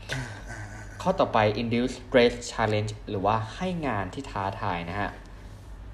[1.03, 5.11] ข้อต่อไป induce stress challenge หรือว่าให้งานที่ท้าทายนะฮะ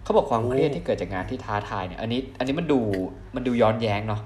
[0.03, 2.81] เขาบอกความโอ้เครียดที่เกิดจากงานที่ท้าทายเนี่ยอันนี้ อันนี้มันดู
[3.35, 4.20] มันดูย้อนแย้งเนาะ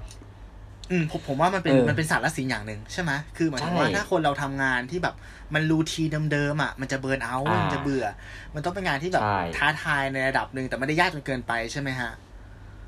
[0.91, 5.15] อืมผมผมว่ามันเป็นเออมันเป็นสารละสิ่งอย่างหนึ่งใช่ไหมคือหมายถึงว่าใช่ถ้าคนเราทำงานที่แบบ
[5.53, 8.05] มัน routine เดิมๆอะมันจะ burnout อ่ามัมันจะเบื่อ
[8.55, 12.11] มันต้องเป็นงานที่แบบใช่ท้าทายในระดับหนึ่งแต่ไม่ได้ยากจนเกินไปใช่ไหมฮะ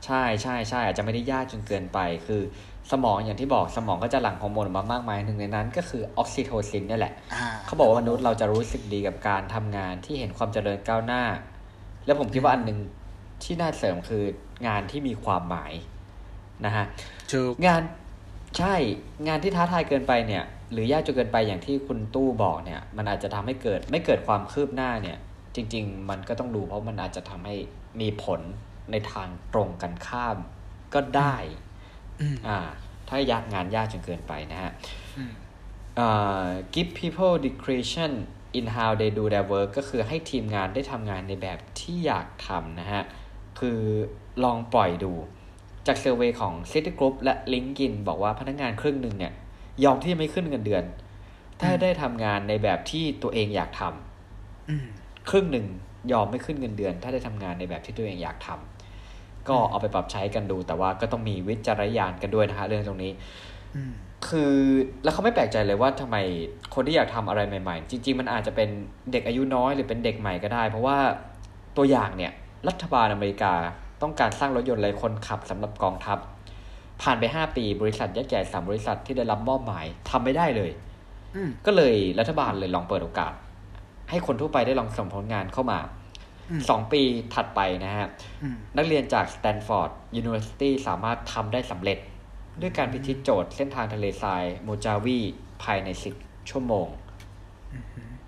[0.06, 2.42] ใช่ใช่ใช่อาจจะไม่ได้ยากจนเกินไปคือ
[2.92, 11.24] สมองอย่างที่บอกสมองก็จะหลั่งฮอร์โมนออกมามากมายหนึ่งในนั้น ก็คือออกซิโทซินนี่แหละอ่าเขาบอกว่ามนุษย์เราจะรู้สึกดีกับการทำงานที่เห็นความเจริญก้าวหน้า
[12.06, 12.80] แล้วผมคิดว่าอันหนึ่ง
[13.44, 14.24] ที่น่าเสริมคือ
[14.68, 15.74] งานที่มีความหมาย
[16.66, 16.86] นะฮะ
[17.32, 17.82] ถูกงาน
[18.58, 18.76] ใช่
[19.28, 25.18] งานที่ท้าทายเกินไปเนี่ย หรือยากจนเกินไปอย่างที่คุณตู้บอกเนี่ย มันอาจจะทำให้เกิดไม่เกิดความคืบหน้าเนี่ย
[25.56, 27.56] จริง ๆ มันก็ต้องดูเพราะมันอาจจะทำให้
[28.02, 28.42] มีผล
[28.92, 30.38] ในทางตรงกันข้าม
[30.94, 31.36] ก็ได้
[32.22, 32.58] อืมอ่า
[33.10, 34.72] ถ้ายากงานยากจนเกินไปนะฮะ
[35.18, 35.32] อืม
[36.00, 38.12] อ่า give people discretion
[38.58, 43.04] in how they do their work ก็คือให้ทีมงานได้ทำงานในแบบที่อยากทำนะฮะ
[43.60, 43.80] คือ
[44.44, 45.14] ลองปล่อยดู
[45.88, 49.34] จากเซอร์เวยของ City Group และ LinkedIn บอกว่าพนักงานครึ่งหนึ่งเนี่ย
[49.84, 50.84] ยอมที่จะไม่ขึ้นเงินเดือน
[51.62, 54.86] ถ้าได้ทำงานในแบบที่ตัวเองอยากทำอืม
[55.30, 55.66] ครึ่งหนึ่ง
[56.12, 58.71] ยอมไม่ขึ้นเงินเดือน ถ้าได้ทำงานในแบบที่ตัวเองอยากทำ
[59.50, 63.12] ก็เอาไปปรับใช้กันดู แต่ว่าก็ต้องมีวิจารณญาณกันด้วยนะฮะเรื่องตรงนี้
[63.76, 63.94] อืม
[64.28, 64.54] คือ
[65.04, 66.18] แล้วเขาไม่แปลกใจเลยว่าทำไม
[66.76, 68.70] คนที่อยากทำอะไรใหม่ ๆ จริง ๆ มันอาจจะเป็น
[69.12, 70.98] เด็กอายุน้อยหรือเป็นเด็กใหม่ก็ได้ เพราะว่า
[71.78, 72.32] ตัวอย่างเนี่ย
[72.68, 73.54] รัฐบาลอเมริกา
[74.02, 76.18] ต้องการสร้างรถยนต์ไร้คนขับสำหรับกองทัพ
[77.02, 80.72] ผ่านไป 5 ปีบริษัทยักษ์ใหญ่สามบริษัทที่ได้รับมอบหมายทำไม่ได้เลย
[81.36, 83.34] อืมก็เลยรัฐบาลเลยลองเปิดโอกาส
[84.10, 86.01] ให้คนทั่วไปได้ลองส่งผลงานเข้ามาอืม
[86.70, 87.02] สองปี
[87.34, 88.08] ถัดไปนะฮะ
[88.44, 91.98] อืมนักเรียนจาก Stanford University สามารถทำได้สำเร็จ
[92.62, 95.20] ด้วยการพิชิตโจทย์เส้นทางทะเลทรายโมจาวี
[95.64, 96.88] ภายใน10ชั่วโมง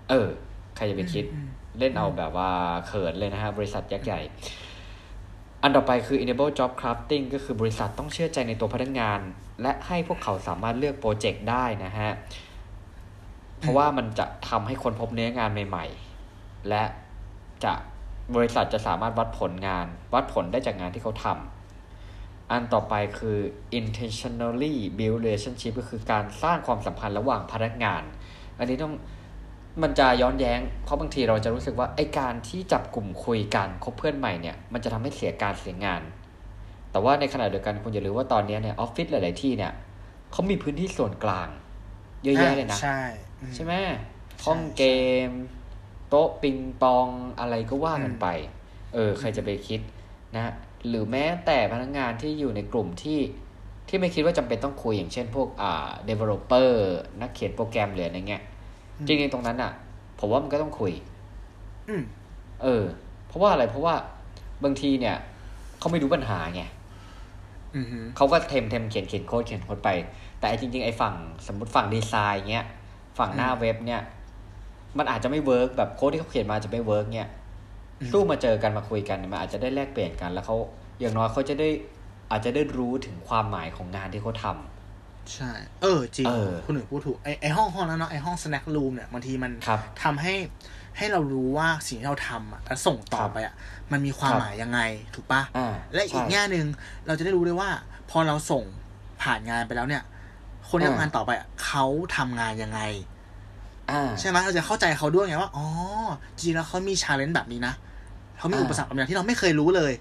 [0.08, 0.28] เออ
[0.76, 2.50] ใครจะไปคิดอืมเล่นเอาแบบว่า
[2.86, 4.20] เขินเลยนะฮะ บริษัทยักษ์ใหญ่
[5.62, 9.20] อันต่อไปคือ enable job crafting ก็คือบริษัทต้องเชื่อใจในตัวพนักงาน
[9.62, 12.10] และให้พวกเขาสามารถเลือกโปรเจกต์ได้นะฮะ
[13.58, 15.86] เพราะว่ามันจะทำให้คนพบเนื้องานใหม่
[16.26, 16.82] ๆ และ
[17.64, 17.74] จะ
[18.34, 23.38] บริษัทจะสามารถวัดผลงาน วัดผลได้จากงานที่เขาทำอันต่อไปคือ
[23.78, 28.02] intentionally build relationship ก็คือการสร้างความสัมพันธ์ระหว่างพนักงาน
[28.58, 28.92] อันนี้ต้อง
[29.82, 36.02] มันจะย้อนแย้ง เพราะบางทีเราจะรู้สึกว่าไอการที่จับกลุ่มคุยกันคบเพื่อนใหม่เนี่ยมันจะทำให้เสียการเสียงาน
[36.90, 39.72] แต่ว่าในขณะเดียวกันคุณอย่าลืมว่าตอนนี้เนี่ยออฟฟิศหลาย ๆ ที่เนี่ย
[40.32, 41.48] เขามีพื้นที่ส่วนกลาง
[42.24, 43.00] เยอะแยะเลยนะ ใช่
[43.40, 43.74] อืใช่ไหม
[44.44, 44.84] ห้องเก
[45.28, 45.30] ม
[46.16, 47.08] โต๊ะปิงปอง
[47.40, 48.26] อะไรก็ว่ากันไป
[48.94, 49.80] เออ ใครจะไปคิด
[50.34, 50.52] นะ
[50.88, 53.18] หรือแม้แต่พนักงานที่อยู่ในกลุ่มที่
[53.88, 56.70] ที่ไม่คิดว่าจำเป็นต้องคุยอย่างเช่นพวกอ่า developer
[57.20, 58.42] นักเขียนโปรแกรมหรืออะไรเงี้ย
[59.06, 59.72] จริงๆตรงนั้นอะ
[60.18, 60.92] ผมว่ามันก็ต้องคุย
[61.88, 62.02] อืม
[62.62, 62.84] เออ
[63.26, 63.94] เพราะว่าอะไรเพราะว่า
[64.64, 65.16] บางทีเนี่ย
[65.78, 66.62] เขาไม่รู้ปัญหาไง
[67.74, 69.90] อืมฮึเขาก็เทมเทมเขียนเขียนโค้ดเขียนโค้ดไป
[70.38, 71.14] แต่ไอ้จริง ๆ ไอ้ฝั่ง
[71.46, 72.66] สมมติฝั่งดีไซน์เงี้ย
[73.18, 74.02] ฝั่งหน้าเว็บเนี่ย
[74.98, 77.30] มันอาจจะไม่ work แบบโค้ดที่เขาเขียนมาจะไม่ work เนี่ย
[78.12, 80.56] สู้มาเจอกันมาคุยกันเนี่ยมันอาจจะได้แลกเปลี่ยนกัน แล้วเขา
[81.00, 81.68] อย่างน้อยเขาจะได้
[82.30, 85.50] อาจจะได้รู้ถึงความหมายของงานที่เขาทำใช่
[85.82, 90.34] เออ จริงเออคุณหนึ่งพูดถูกไอไอห้องห้องนั้นเนาะไอห้อง snack room เนี่ยบางทีมันครับทำให้
[90.96, 93.54] ให้เรารู้ว่าสิ่งที่เราทำอะแล้วส่งต่อครับไปอะ
[93.92, 94.80] มันมีความครับหมายยังไง
[95.14, 96.66] ถูกปะอ่าและอีกใช่แง่หนึ่ง
[97.06, 97.70] เราจะได้รู้ด้วยว่า
[98.10, 98.64] พอเราส่ง
[99.22, 100.02] ผ่านงานไปแล้วเนี่ย
[100.68, 101.84] คนที่อ่าทำงานต่อไปอะเขา
[102.16, 103.13] ทำงานยังไงอ่า
[104.20, 105.66] ใช่ไหมเราจะเข้าใจเขาด้วยไงว่าอ๋อ
[106.36, 107.74] จริงๆแล้วเขามีชาเลนจ์แบบนี้นะ
[108.38, 109.92] เขามีอ่าอุปสรรคบางอย่างที่เราไม่เคยรู้เลย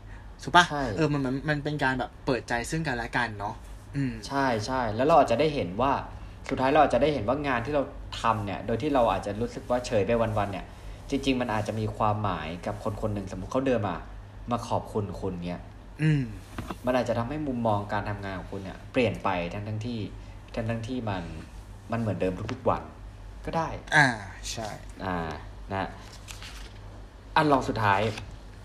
[0.43, 3.55] ถูกปะใช่เออมันมันมันเป็นการแบบเปิดใจซึ่งกันและกันเนาะ
[3.95, 5.91] อืมใช่ใช่แล้วเราอาจจะได้เห็นว่า
[6.49, 7.83] สุดท้ายเราอาจจะได้เห็นว่างานที่เรา
[8.21, 10.65] ทำเนี่ย โดยที่เราอาจจะรู้สึกว่าเฉยไปวันๆเนี่ย
[11.09, 13.95] จริง ๆ มันอาจจะมีความหมายกับคนคนหนึ่งสมมติเขาเดินมา
[14.51, 15.61] มาขอบคุณคุณเนี่ย
[16.01, 16.23] อืม
[16.85, 19.99] มันอาจจะทำให้มุมมองการทำงานของคุณเนี่ย เปลี่ยนไปทั้งทั้งๆที่
[20.55, 21.23] ทั้งทั้งๆที่มัน
[21.91, 22.83] มันเหมือนเดิมทุกๆวัน
[23.45, 24.07] ก็ได้ อ่า
[24.51, 24.69] ใช่
[25.05, 25.15] อ่า
[25.71, 25.89] นะ
[27.35, 28.01] อันลองสุดท้าย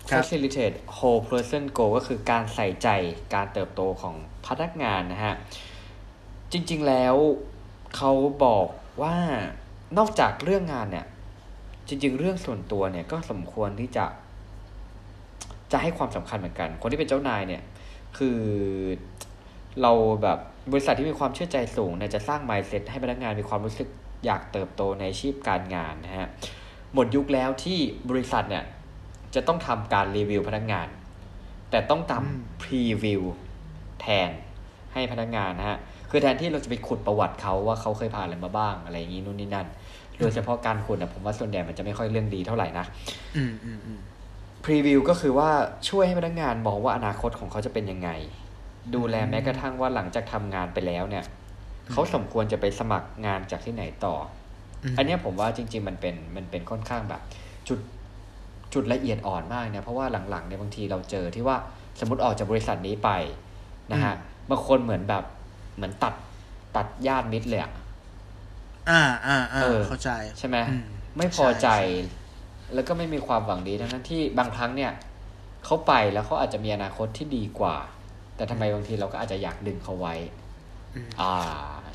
[0.09, 2.87] ครับ facilitate whole person goal ก็คือการใส่ใจ
[3.33, 4.15] การเติบโตของ
[4.45, 5.35] พนักงานนะฮะ
[6.51, 7.15] จริง ๆแล้ว
[7.95, 8.11] เขา
[8.45, 8.67] บอก
[9.01, 9.15] ว่า
[9.97, 11.05] นอกจากเรื่องงานเนี่ย
[11.87, 14.05] จริง ๆ เรื่องส่วนตัวเนี่ยก็สมควรที่จะ
[15.71, 17.63] จะให้ความสำคัญเหมือนกัน คนที่เป็นเจ้านายเนี่ย
[18.17, 18.39] คือ
[19.81, 19.91] เรา
[20.23, 20.39] แบบ
[20.71, 23.89] บริษัทที่มีความเชื่อใจสูงเนี่ยจะสร้าง mindset ให้พนักงานมีความรู้สึก
[24.25, 26.27] อยากเติบโตในอาชีพการงานนะฮะ
[26.93, 27.79] หมดยุคแล้วที่
[28.09, 28.65] บริษัทเนี่ย
[29.35, 30.87] จะต้องทำการรีวิวพนักงาน
[31.69, 33.23] แต่ต้องทอืมำพรีวิว
[34.01, 34.29] แทน
[34.93, 35.77] ให้พนักงานนะฮะ
[36.09, 39.67] คือแทนที่เราจะไปขุดประวัติเขาว่าเขาเคยผ่านอะไรมาบ้างอะไรอย่างนี้นู่นนี่นั่น
[40.19, 42.85] โดยเฉพาะการขุดนะผมว่าส่วนใหญ่มันจะไม่ค่อยเรื่องดีเท่าไหร่นะ
[43.35, 43.99] อืมอืมอืม
[44.65, 45.49] พรีวิวก็คือว่า
[45.89, 48.09] ช่วยให้พนักงานมองว่าอนาคตของเขาจะเป็นยังไง
[48.95, 51.23] ดูแลแม้กระทั่งว่าหลังจากทำงานไปแล้วเนี่ย
[51.91, 54.15] เขาสมควรจะไปสมัครงานจากที่ไหนต่อ
[54.93, 57.21] มอันเนี้ยผมว่าจริง ๆ มันเป็นมันเป็นค่อนข้างแบบ
[57.67, 57.79] จุด
[58.73, 61.57] จุดละเอียดอ่อนมากเนี่ยเพราะว่าหลังๆเนี่ยบางทีเราเจอที่ว่า
[61.99, 63.09] สมมติออกจากบริษัทนี้ไป
[63.91, 64.15] นะฮะ
[64.49, 65.23] บางคนเหมือนแบบ
[65.75, 66.13] เหมือนตัด
[66.75, 67.71] ตัดญาติมิตรเลยอะ
[68.89, 70.85] อ่าอ่าอ่าเออเข้าใจใช่ไหมอืม
[71.17, 71.77] ไม่พอใจใช่
[72.73, 74.91] แล้วก็ไม่มีความหวังดีทั้งนั้นที่บางครั้งเนี่ย
[75.65, 77.75] เขาไปแล้วเขาอาจจะมีอนาคตที่ดีกว่า
[78.35, 80.15] แต่ทำไมบางทีเราก็อาจจะอยากดึงเขาไว้
[80.95, 81.33] อืมอ่า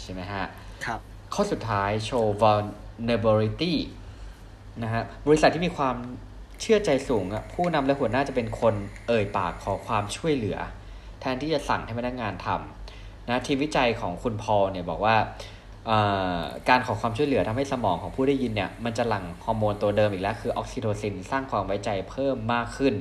[0.03, 0.45] ใช่ไหมฮะ
[0.85, 1.01] ครับ
[1.35, 3.75] ข้อสุดท้ายโชว์ vulnerability
[4.83, 5.97] นะฮะบริษัทที่มีความ
[6.61, 8.75] เชื่อใจสูงอะผู้นำและหัวหน้าจะเป็นคน
[9.09, 10.59] เอ่ยปากขอความช่วยเหลือ
[11.21, 15.17] แทนที่จะสั่งให้พนักงานทำนะทีมวิจัยของคุณพอลเนี่ยบอกว่า
[15.87, 15.99] เอ่
[16.37, 22.95] อการขอความช่วยเหลือทำให้สมองของผู้ได้ยินเนี่ยมันจะหลั่งฮอร์โมนตัวเดิมอีกแล้ว คือออกซิโทซินสร้างความไว้ใจเพิ่มมากขึ้น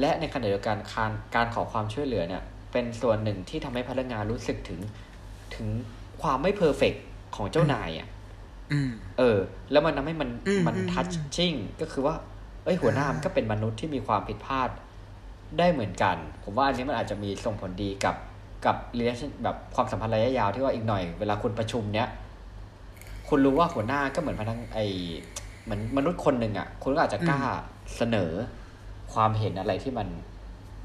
[0.00, 2.42] และในขณะเดียวกันการการขอความช่วยเหลือเนี่ย
[2.72, 4.80] เป็นส่วนหนึ่งที่ทำให้พนักงานรู้สึกถึง
[5.54, 5.66] ถึง
[6.20, 6.94] ความไม่ perfect
[7.36, 8.08] ของเจ้านายอะ
[8.72, 9.38] อืมเออ
[9.70, 11.06] แล้วมันทำให้มันอืมมันอืม touch
[11.36, 12.14] ชิ่งก็คือว่า
[12.64, 14.68] เอ้ยหัวหน้ามันก็เป็นมนุษย์ที่มีความผิดพลาด
[15.58, 18.16] ได้เหมือนกัน ผมว่าอันนี้มันอาจจะมีส่งผลดีกับ
[18.66, 22.08] กับ relation แบบความสัมพันธ์ระยะยาวที่ว่าอีกหน่อยเวลาคุณประชุมเนี้ย
[23.28, 24.80] คุณรู้ว่าหัวหน้าก็เหมือนพนักไอ
[25.64, 27.40] เหมือนมนุษย์คนหนึ่งอะ คุณก็อาจจะกล้า
[27.96, 28.30] เสนอ
[29.12, 30.08] ความเห็นอะไรที่มัน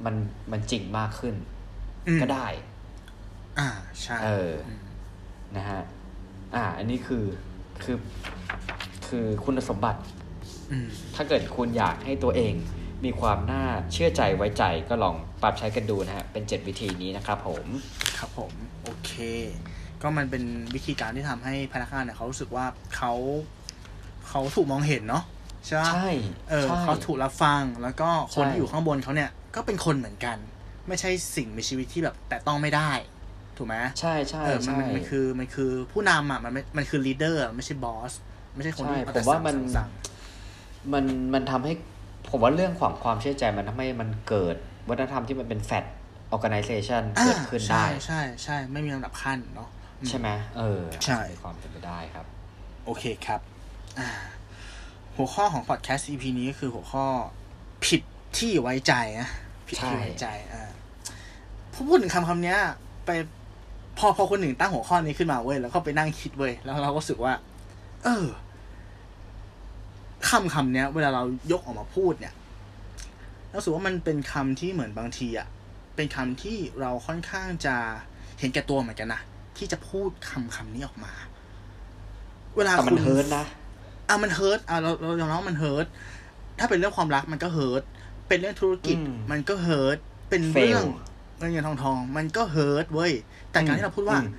[0.06, 0.16] มัน
[0.52, 1.36] มันจริงมากขึ้น
[2.08, 2.48] อืมก็ได้
[3.60, 3.70] อ่า
[4.02, 4.52] ใช่เออ
[5.58, 5.82] นะฮะ
[6.56, 7.26] อ่า อันนี้คือ
[7.84, 7.98] คือ
[9.08, 10.02] คือคุณสมบัติ
[10.72, 12.54] อืมถ้าเกิดคุณอยากให้ตัวเอง
[13.06, 17.66] มีความน่าเชื่อใจไว้ใจก็ลองปรับใช้กันดูนะฮะ เป็น 7 วิธีนี้นะครับผม
[18.20, 18.52] ครับผม
[18.84, 19.12] โอเค
[20.02, 20.44] ก็มันเป็น
[20.76, 22.66] วิธีการที่ทำให้พนักงานเนี่ยเขารู้สึกว่า
[22.96, 23.14] เขา
[24.30, 25.24] เขาถูกมองเห็นเนาะ
[25.66, 26.10] ใช่ปะใช่
[26.50, 30.38] เออใช่เขาถูกรับฟังแล้วก็คนใช่ที่อยู่ข้างบนเขาเนี่ยก็เป็นคนเหมือนกัน
[30.88, 32.92] ไม่ใช่สิ่งมีชีวิตที่แบบแต่ต้องไม่ได้
[33.58, 38.14] ถูกไหมใช่ใช่เออมันใช่มันมันคือมันคือผู้นำอะมันไม่มันคือลีดเดอร์ไม่ใช่บอส
[38.56, 39.90] ไม่ใช่คนที่ใช่เอผแต่มว่ามันสั่งสั่ง
[40.94, 41.74] มันมันทำให้
[42.30, 44.56] ผมว่าเรื่องของความเชื่อใจมันทำให้มันเกิด
[44.90, 45.86] วัฒนธรรมที่มันเป็นแฟต
[46.36, 52.26] organization อ่าเกิดขึ้นได้ ใช่ใช่ใช่ไม่มีลำดับขั้นเนาะอืมใช่ไหมเออ ใช่มีความเป็นไปได้ครับ
[52.86, 53.40] โอเคครับ
[54.00, 54.10] อ่า
[55.16, 57.06] หัวข้อของพอดแคสต์ EP นี้ก็คือหัวข้อ
[57.86, 58.02] ผิด
[58.38, 59.30] ที่ไว้ใจนะ
[59.68, 60.64] ผิดที่ใช่ไว้ใจอ่า
[61.74, 62.60] พอพูดถึงคำคำเนี้ย
[63.06, 63.10] ไป
[63.98, 67.34] พอพอคนหนึ่งตั้งหัวข้อนี้ขึ้นมาเว้ยแล้วก็ไปนั่งคิดเว้ยแล้วเราก็รู้สึกว่า
[68.04, 68.26] เออ
[70.30, 72.34] คำคำเนี้ย เวลาเรายกออกมาพูดเนี่ย
[73.50, 75.48] เราสึกว่ามันเป็นคำที่เหมือนบางทีอะ
[75.96, 77.76] เป็นคำที่เราค่อนข้างจะ
[78.40, 79.22] เห็นแก่ตัวเหมือนกันนะ
[79.58, 81.14] ที่จะพูดคำคำนี้ออกมา
[82.58, 83.46] เวลาแต่มันคุณเฮิร์ตนะ
[84.10, 85.86] อะมัน hurt อะเราเรายอมรับว่ามัน hurt
[86.60, 87.84] ถ้าเป็นเรื่องความรักมันก็ hurt
[88.28, 89.98] เป็นเรื่องธุรกิจอืมมันก็ hurt
[90.30, 93.14] เป็นเรื่อง Fail เงินเงินทองทอง มันก็ hurt เว้ย
[93.56, 94.30] แต่การที่เราพูดว่าอืม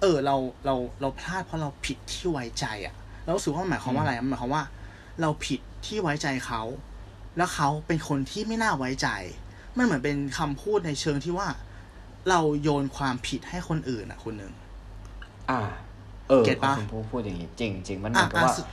[0.00, 2.94] เออเราเราเราพลาดเพราะเราผิดที่ไว้ใจอะ
[3.24, 4.64] เรารู้สึกว่ามันหมายความว่าอะไรมันหมายความว่า
[5.20, 6.62] เราผิดที่ไว้ใจเขา
[7.36, 9.08] แล้วเขาเป็นคนที่ไม่น่าไว้ใจ
[9.76, 11.48] มันเหมือนเป็นคำพูดในเชิงที่ว่า
[12.28, 14.52] เราโยนความผิดให้คนอื่นอะคุณหนึ่ง
[15.50, 15.60] อ่า
[16.28, 18.66] เออเก็ตปะคุณพูดพูดอย่างนี้จริงจริงมันเหมือนกับอะว่าอะ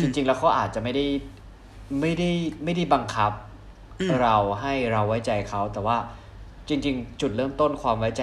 [0.00, 1.06] จริง ๆ แล้วเขาอาจจะไม่ได้
[2.00, 2.30] ไม่ได้
[2.64, 3.32] ไม่ได้บังคับ
[4.00, 5.96] อืมเราให้เราไว้ใจเขาแต่ว่า
[6.68, 8.22] จริง ๆ จุดเริ่มต้นความไว้ใจ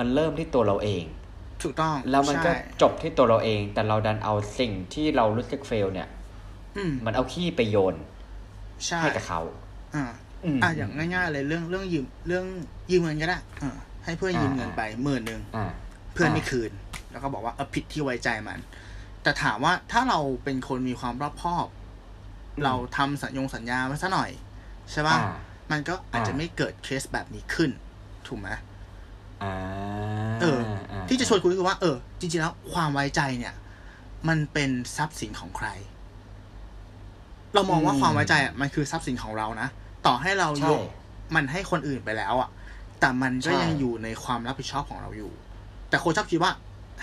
[0.00, 1.04] มันเริ่มที่ตัวเราเอง
[1.62, 6.08] ถูกต้อง แล้วมันก็ใช่จบที่ตัวเราเอง แต่เราดันเอาสิ่งที่เรารู้สึกเฟล เนี่ย
[6.76, 7.94] อืมมันเอาขี้ไปโยน
[8.86, 9.40] ใช่ให้กับเขา
[9.94, 10.04] อ่า
[10.44, 12.44] อืมอะอย่างง่ายๆเลยเรื่องเรื่องยืมเรื่อง
[12.90, 13.72] ยืมเงินก็ได้อ่า
[14.04, 15.66] ให้เพื่อนยืมอ่าเงินไปหมื่นหนึ่งอ่า
[16.14, 16.70] เพื่อนอ่าไม่คืน
[17.10, 18.58] แล้วก็บอกว่าเออผิดที่ไว้ใจมัน
[19.22, 21.66] แต่ถามว่าถ้าเราเป็นคนมีความรอบคอบ
[22.64, 24.30] เราทำสัญญงสัญญาไว้ซะหน่อย
[24.90, 25.32] ใช่ป่ะอ่า
[25.70, 27.70] มันก็อาจจะอ่าไม่เกิดเคสแบบนี้ขึ้น
[28.26, 28.58] ถูกไหมอ่า
[30.40, 33.54] เออาที่จะชวนคุยคือว่า เออ จริง ๆ แล้วความไว้ใจเนี่ย
[34.28, 35.68] มันเป็นทรัพย์สินของใคร
[37.54, 39.68] เรามองว่าความไว้ใจอะมันคือทรัพย์สินของเรานะ
[40.06, 40.80] ต่อให้เราใช่ยก
[41.34, 42.50] มันให้คนอื่นไปแล้วอะ
[43.00, 45.32] แต่มันก็ใช่ยังอยู่ในความรับผิดชอบของเราอยู่
[45.88, 46.52] แต่คนชอบคิดว่า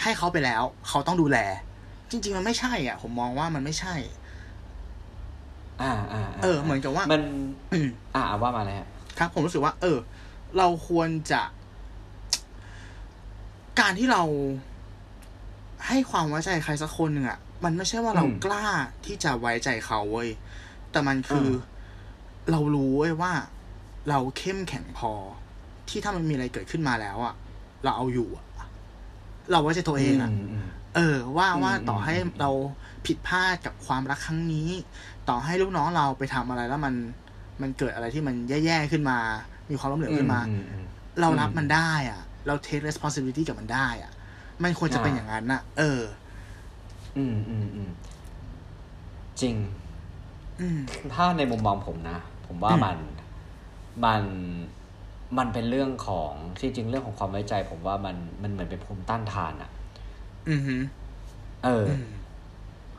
[0.01, 1.37] ให้เขาไปแล้ว เขาต้องดูแล
[2.11, 3.95] จริง ๆ มันไม่ใช่ อะ ผมมองว่ามันไม่ใช่
[5.81, 7.21] อ่าอ่าาเออ เหมือนกับว่า มัน
[7.73, 9.97] อืมอ่าว่ามาเลยฮะครับ ผมรู้สึกว่า เออ
[10.57, 11.41] เราควรจะ
[13.79, 14.23] การที่เรา
[15.87, 18.65] ให้ความไว้ใจใครสักคนหนึ่งอะมันไม่ใช่ว่าเราอืมกล้า
[19.05, 20.29] ที่จะไว้ใจเขาเว้ย
[20.91, 21.49] แต่มันคืออ
[22.51, 23.33] เรารู้เว้ยว่า
[24.09, 25.11] เราเข้มแข็งพอ
[25.89, 27.33] ที่ถ้ามันมีอะไรเกิดขึ้นมาแล้วอะ
[27.83, 28.45] เราเอาอยู่อะ
[29.51, 32.49] เราไว้ใจตัวเองอะมมเออ ว่าว่าอืมต่อให้อืมเรา
[33.05, 34.69] ผิดพลาดกับความรักครั้งนี้
[35.29, 36.93] ต่อให้ลูกน้องเราไปทำอะไรแล้วมัน
[37.61, 38.35] มันเกิดอะไรที่มัน
[38.65, 39.17] แย่ๆขึ้นมา
[39.69, 40.85] มีความล้มเหลวขึ้นมาอือือืม
[41.21, 44.11] เรารับมันได้ อะ เรา take responsibility กับมันได้อะ
[44.63, 46.01] มันควรจะเป็นอ่าอย่างนั้นน่ะเออ
[47.17, 47.89] อืมอืมอืม
[49.41, 49.55] จริง
[50.61, 50.79] อืม
[51.13, 52.97] ถ้าในมุมมองผมนะ ผมว่าอืมมัน
[54.05, 54.23] มัน
[55.37, 59.69] มันเป็นเรื่องของจริงๆเรื่องของความไว้ใจ ผมว่ามันมันเหมือนเป็นภูมิต้านทานอะ
[60.49, 60.81] อือหือ
[61.63, 62.07] เออออืม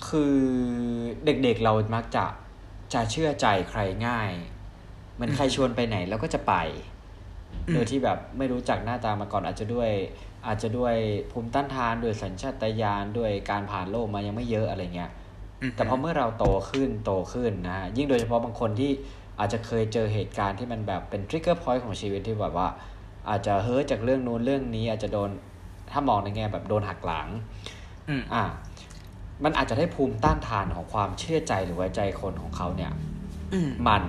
[0.08, 0.36] คือ
[1.24, 2.24] เด็กๆเรามักจะ
[2.94, 4.30] จะเชื่อใจใครง่าย
[5.14, 6.97] เหมือนใครชวนไปไหนแล้วก็จะไปอืม
[7.74, 9.90] โดยที่แบบไม่รู้จักหน้าตามาก่อนอาจจะด้วย
[10.46, 10.94] อาจจะด้วย
[11.32, 15.10] ภูมิต้านทานด้วยสัญชาตญาณด้วยการผ่านโลกมายังไม่เยอะอะไรเงี้ย
[15.62, 18.90] หืแต่พอเมื่อเราโตขึ้นโตขึ้นนะฮะยิ่งโดยเฉพาะบางคนที่
[19.38, 22.68] อาจจะเคยเจอเหตุการณ์ที่มันแบบเป็น trigger point ของชีวิตที่แบบว่า
[23.28, 25.30] อาจจะ hurt จากเรื่องนู้นเรื่องนี้ อาจจะโดน
[25.90, 27.28] ถ้ามองในแง่แบบโดนหักหลัง
[28.08, 28.44] อืมอ่า
[29.44, 32.92] มันอาจจะได้ภูมิต้านทานของความเชื่อใจหรือไว้ใจคนของเขาเนี่ย
[33.52, 34.04] อืมมัน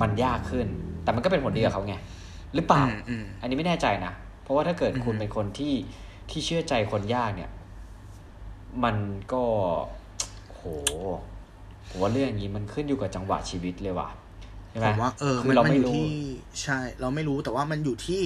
[0.00, 0.66] มันยากขึ้น
[1.02, 1.96] แต่มันก็เป็นผลดีกับเขาไง
[2.54, 5.74] หรือเปล่าอืมอืมอันนี้ไม่แน่ใจนะ เพราะว่าถ้าเกิดอือฮึคุณเป็นคนที่
[6.30, 7.50] ที่เชื่อใจคนยากเนี่ย
[8.84, 8.96] มัน
[9.32, 9.42] ก็
[10.54, 10.62] โห
[11.88, 14.08] ผมว่าเรื่องนี้มันขึ้นอยู่กับจังหวะชีวิตเลยว่ะ
[14.70, 16.12] ใช่ไหมผมว่าเออคืมันเรามันไม่อยู่รู้ที่
[16.62, 18.22] ใช่ เราไม่รู้แต่ว่ามันอยู่ที่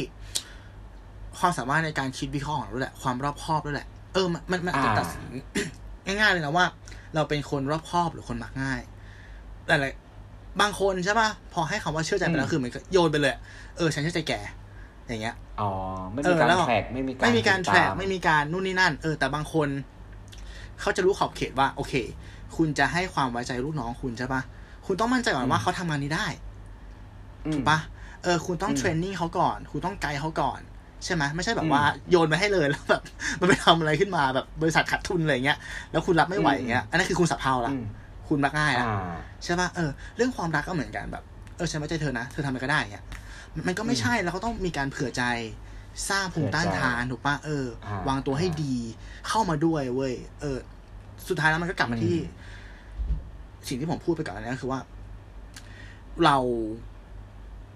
[1.38, 5.22] ความสามารถในการคิดวิเคราะห์ของเราด้วยแหละความรอบคอบด้วยแหละ เออมันมันมันอาจจะตัดสิน
[6.06, 6.66] ง่ายๆเลยนะว่า
[7.14, 8.80] เราเป็นคนรอบคอบหรือคนมักง่าย
[9.66, 9.88] แต่ละ
[10.60, 13.34] บางคนใช่ป่ะพอให้คำว่าเชื่อใจไปแล้วคือเหมือนกับโยนไปเลย
[13.76, 14.32] เออฉันเชื่อใจแก
[15.08, 15.70] อย่างเงี้ยอ๋อ
[16.12, 19.68] ไม่เอมีอการแล้วแทร็กไม่มีการไม่มีการติดแทร็ตากไม่มีการนู่นนี่นั่น เออแต่บางคน
[20.80, 21.94] เขาจะรู้ขอบเขตว่า โอเค
[22.56, 24.42] คุณจะให้ความไว้ใจลูกน้องคุณใช่ปะ
[24.86, 26.26] คุณต้องมั่นใจก่อนว่าเขาทำงานนี้ได้
[27.46, 27.78] อืมถูกปะ
[28.22, 30.60] เออคุณต้องอืมเทรนนิ่งเขาก่อน คุณต้องไกด์เขาก่อน
[31.04, 33.02] ใช่ไหมไม่ใช่แบอืบมว่าโยนไปให้เลยแล้วแบบ
[33.40, 35.58] มันไปทำอะไรขึ้นมาแบบบริษัทขาดทุนอะไรเงี้ย
[35.92, 37.84] แล้วคุณรับไม่ไหวอย่างเงี้ยอันนั้นคือคุณสับเพร่าละอืม
[38.28, 39.14] คุณมักง่ายละอ่า
[39.44, 41.22] ใช่ปะเออเรื่องความรักก็เหมือนกันแบบ
[41.56, 43.04] เออฉันไว้ใจเธอนะเธอทำอะไรก็ได้อย่างเงี้ย
[43.66, 45.24] มันก็ไม่ใช่แล้วก็ต้องมีการเผื่อใจ
[46.08, 48.76] สร้างภูมิต้านทานถูกปะเอออ่าวางตัวให้ดี
[49.28, 50.58] เข้ามาด้วยเว้ยเออ
[51.28, 52.50] สุดท้ายแล้วมันก็กลับมาที่อืม
[53.68, 54.80] สิ่งที่ผมพูดไปก่อนอันนี้คือว่า
[56.24, 56.36] เรา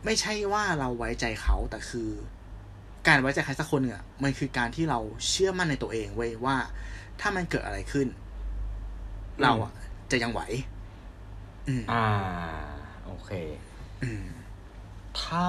[0.04, 2.10] ไม่ใช่ว่าเราไว้ใจเขาแต่คือ
[3.06, 6.56] การไว้ใจใครสักคนหนึ่งอะมันคือการที่เราเชื่อมั่นในตัวเองเว้ยว่า
[7.20, 8.06] ถ้ามันเกิดอะไรขึ้น
[9.42, 9.72] เราอะ
[10.10, 10.40] จะยังไหว
[11.68, 12.04] อืมอ่า
[13.06, 13.30] โอเค
[14.02, 14.24] อืม
[15.22, 15.46] ถ้า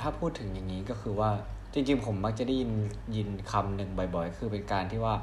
[0.00, 1.30] ถ้าพูดถึงอย่างนี้ก็คือว่า
[1.72, 2.72] จริงๆ ผมมักจะได้ยิน
[3.16, 5.14] ยินคำหนึ่งบ่อย ๆ คือเป็นการที่ว่า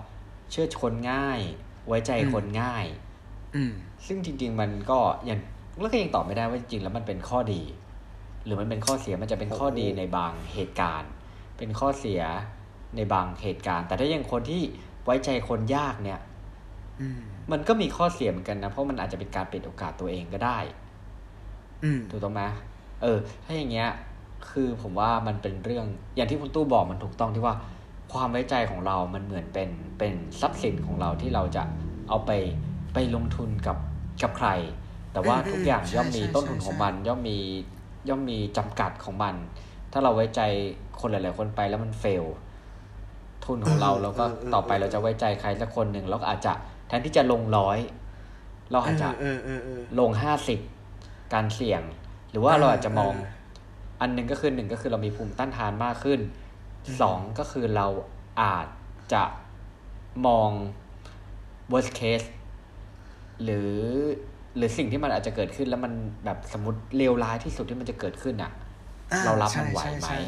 [0.52, 1.40] เชื่อคนง่าย
[1.88, 2.86] ไว้ใจคนง่าย
[3.56, 3.74] อืม
[4.08, 5.40] ซึ่งจริง ๆ มันก็ยัง
[5.82, 7.62] แล้วก็ยังตอบไม่ได้ว่าจริงๆแล้วมันเป็นข้อดี
[8.46, 11.12] หรือมันเป็นข้อเสียมันจะเป็นข้อดีในบางเหตุการณ์
[11.58, 12.22] เป็นข้อเสีย
[12.96, 14.62] ในบางเหตุการณ์ แต่ถ้ายังคนที่
[15.06, 16.20] ไว้ใจคนยากเนี่ย
[17.02, 17.22] อืม
[17.52, 20.60] มันก็มีข้อเสียเหมือนกันนะเพราะมันอาจจะเป็นการปิดโอกาสตัวเองก็ได้
[21.84, 22.42] อืมถูกต้องไหม
[23.02, 23.90] เออ ถ้าอย่างเงี้ย
[24.52, 25.86] คือผมว่ามันเป็นเรื่อง
[26.16, 27.56] อย่างที่คุณตู้บอกมันถูกต้องที่ว่า
[28.14, 31.64] ความไว้ใจของเรา มันเหมือนเป็นเป็นทรัพย์สินของเราที่เราจะ
[32.10, 32.32] เอาไป
[32.94, 33.78] ไปลงทุนกับ
[34.22, 34.50] กับใคร
[35.14, 37.38] แต่ว่าอืมทุกอย่างใช่ย่อมมีใช่ต้นทุนใช่ของมัน ย่อมมี
[38.10, 39.36] ย่อมมีจำกัดของมัน
[39.92, 40.42] ถ้าเราไว้ใจ
[41.00, 42.26] คนหลาย ๆ คนไปแล้วมันเฟล
[43.46, 46.54] ทุนของเราเราก็ต่อไปเราจะไว้ใจใครสักคนหนึ่งแล้วก็อาจจะ
[46.88, 47.80] แทนที่จะลงร้อย
[48.72, 50.60] เราอาจจะเออเออเออลงห้าสิบ
[51.34, 51.82] การเสี่ยง
[52.32, 53.40] หรือว่าเราอาจจะมองเออ
[54.02, 56.20] อันหนึ่งก็คือหนึ่งก็คือเรามีภูมิต้านทานมากขึ้น
[57.02, 57.88] สองก็คือเรา
[58.42, 58.68] อาจ
[59.14, 59.24] จะ
[60.28, 60.50] มอง
[61.72, 62.28] worst case
[63.44, 63.72] หรือ
[64.58, 65.94] หรือสิ่งที่มันอาจจะเกิดขึ้นแล้วมัน
[66.26, 68.52] แบบสมมติเลวร้ายที่สุดที่มันจะเกิดขึ้นอะ
[69.14, 70.20] อ่เรารับมันใช่ไหวใช่ไหมใช่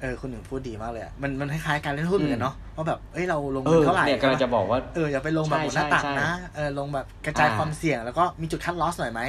[0.00, 9.20] เออคุณหนึ่งพูดดีมากเลยอะมันมันคล้ายๆการเล่นหุ้นเหมือนกันเนาะว่าแบบเอ้ยเราลงเอทุนอเท่าไหร่เนี่ยกำลังจะบอกว่าเอออย่าไปลงแบบใช่บนหน้าตักใช่นะเออลงแบบกระจายอ่าความเสี่ยงแล้วก็มีจุด cut loss หน่อยไหม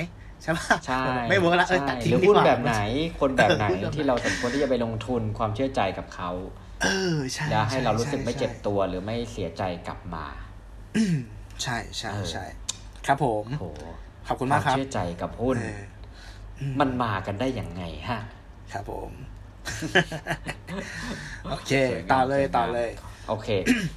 [0.44, 2.76] ใช่ปะใช่ไม่ work ละเออใช่ตัดทิ้หงรือดีหุ้นกว่าแบบไหน
[3.22, 6.32] คนแบบไหนเออหุ้นแบบไหนที่เราสมควรที่จะไปลงทุนความเชื่อใจกับเขา
[6.84, 10.26] เออใช่แล้วให้เรารู้สึกไม่ใช่เจ็บตัวหรือไม่เสียใจกลับมา
[11.64, 12.46] ใช่ใช่เออใช่
[13.06, 13.66] ครับผมโห
[14.28, 15.82] ขอบคุณคมาวากมครับเชื่อใจกับหุ้นเออ
[16.60, 18.20] อืมมันมากันได้อย่างไงฮะ
[18.72, 19.12] ครับผม
[21.50, 22.90] โอเคสวยงามต่อเลยสวยงามต่อเลย
[23.30, 23.50] โอเค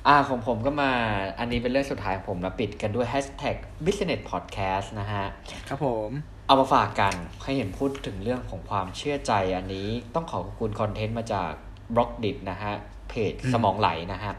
[0.08, 0.92] อ่าของผมก็มา
[1.38, 5.24] อันนี้เป็นเรื่องสุดท้ายของผมแล้วปิดกันด้วย hashtag business podcast นะฮะ
[5.68, 6.10] ครับผม
[6.46, 11.50] เอามาฝากกันให้เห็นพูดถึงเรื่องของความเชื่อใจอันนี้ต้องขอบคุณคอนเทนต์มาจาก
[11.94, 12.74] b l o g d i t นะฮะ
[13.08, 14.32] เพจสมองไหลนะฮะ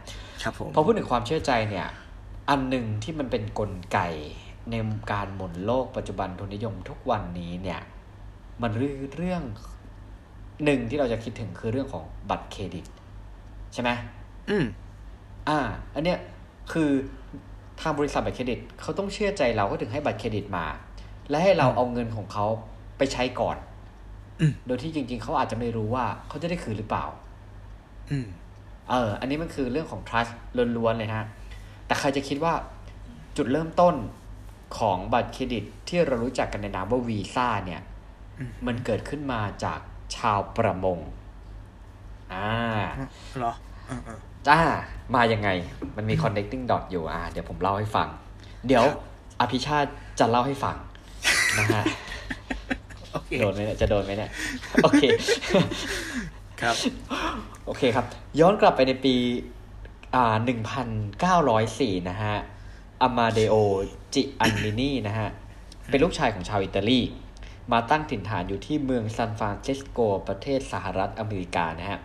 [0.44, 1.88] ครับผมพอพูดถึงความเชื่อใจเนี่ย
[2.50, 4.00] อันหนึ่งที่มันเป็นนกลไก
[4.70, 4.76] ใน
[5.12, 7.82] การหมุนโลกปัจจุบันทุนนิยมทุกวันนี้เนี่ย
[8.62, 9.44] มันเรื่องเรื่อง
[10.64, 12.86] หนึ่งที่เราจะคิดถึงคือเรื่องของบัตรเครดิต
[13.74, 13.90] ใช่ไหม
[14.50, 14.66] อืม
[15.50, 15.60] อ่า
[15.96, 16.20] อันเนี้ย
[16.72, 16.90] คือ
[17.82, 20.66] ทางบริษัทบัตรเครดิตเขาต้องเชื่อใจเราก็ถึงให้บัตรเครดิตมา
[21.30, 22.46] และให้เราเอาเงินของเขา
[22.98, 23.58] ไปใช้ก่อน
[24.40, 27.06] อืมโดยที่จริง ๆ เขาอาจจะไม่รู้ว่าเขาจะได้คืนหรือเปล่า
[28.12, 28.28] อืม
[28.90, 30.32] เออ อันนี้มันคือเรื่องของ trust
[30.78, 31.28] ล้วนๆเลยนะ
[31.86, 32.54] แต่ใครจะคิดว่า
[33.38, 33.96] จุดเริ่มต้น
[34.78, 37.82] ของบัตรเครดิตที่เรารู้จักกันในนามว่าวีซ่าเนี่ย
[38.40, 39.80] อืมมันเกิดขึ้นมาจาก
[40.16, 41.00] ชาวประมง
[42.34, 42.50] อ่า
[43.40, 43.54] เหรอ
[43.88, 44.60] เออเออจ้า
[45.16, 45.50] มายังไง
[45.98, 48.08] มันมี connecting dot อยู่ อ่า เดี๋ยวผมเล่าให้ฟัง
[48.68, 49.02] เดี๋ยวครับ
[49.42, 50.76] อภิชาติจะเล่าให้ฟัง
[51.60, 51.84] นะฮะ
[53.12, 54.32] โอเคโดนไหมเนี่ยจะโดนไหมเนี่ย
[54.84, 55.02] โอเค
[56.62, 56.76] ครับ
[57.66, 58.06] โอเคครับ
[58.40, 59.16] ย้อนกลับไปในปี
[60.16, 60.88] อ่าหนึ่งพัน
[61.20, 62.36] เก้าร้อยสี่นะฮะ
[63.02, 63.56] อามาเดโอ
[64.14, 65.30] จิอันนินีนะฮะ
[65.90, 67.02] เป็นลูกชายของชาวอิตาลี
[67.72, 72.00] มาตั้งถิ่นฐานอยู่ที่เมืองซานฟรานซิสโก ประเทศสหรัฐอเมริกานะฮะ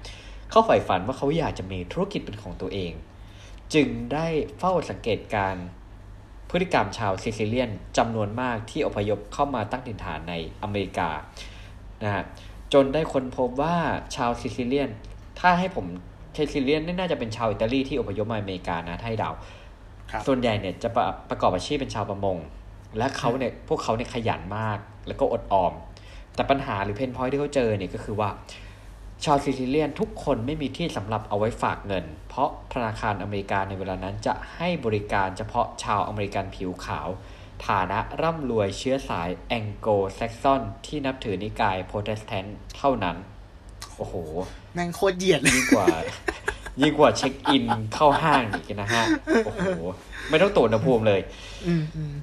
[0.50, 2.92] เขาใฝ่ฝันว่าเขาอยากจะมีธุรกิจเป็นของตัวเอง
[3.74, 4.26] จึงได้
[4.58, 5.66] เฝ้าสังเกตการณ์
[6.52, 11.08] พฤติกรรมชาวซิซิเลียนจำนวนมากที่อพยพเข้ามาตั้งถิ่นฐานในอเมริกา
[12.04, 12.24] นะฮะ
[12.72, 13.76] จนได้ค้นพบว่า
[14.16, 14.90] ชาวซิซิเลียน
[15.40, 15.86] ถ้าให้ผม
[16.36, 19.30] ซิซิเลียนนี่น่าจะเป็นชาวอิตาลีที่อพยพมาอเมริกานะถ้าให้เดา
[20.10, 22.36] ครับส่วนใหญ่เนี่ยจะประประกอบอาชีพเป็นชาวประมง
[22.98, 25.72] และเขาเนี่ยพวกเขาเนี่ยขยันมากแล้วก็อดออม
[26.34, 28.28] แต่ปัญหาหรือ pain point ที่เขาเจอเนี่ยก็คือว่า
[29.24, 37.08] ชาวซิซิเลียนทุกคนไม่มีที่สำหรับเอาไว้ฝากเงิน เพราะธนาคารอเมริกาในเวลานั้นจะให้บริการเฉพาะชาวอเมริกันผิวขาว
[37.66, 43.16] ฐานะร่ำรวยเชื้อสายแองโกลแซกซอนที่นับถือนิกายโปรเตสแตนต์เท่านั้น
[43.96, 44.14] โอ้โห
[44.74, 45.86] แม่งโคตรเหยียดเลยยิ่งกว่า
[46.80, 47.64] ยิ่งกว่าเช็คอิน
[47.94, 49.04] เข้าห้างอีกนะฮะ
[49.44, 49.68] โอ้โห
[50.28, 51.20] ไม่ต้องตรวจอุณหภูมิเลย
[51.66, 52.14] อืมอืม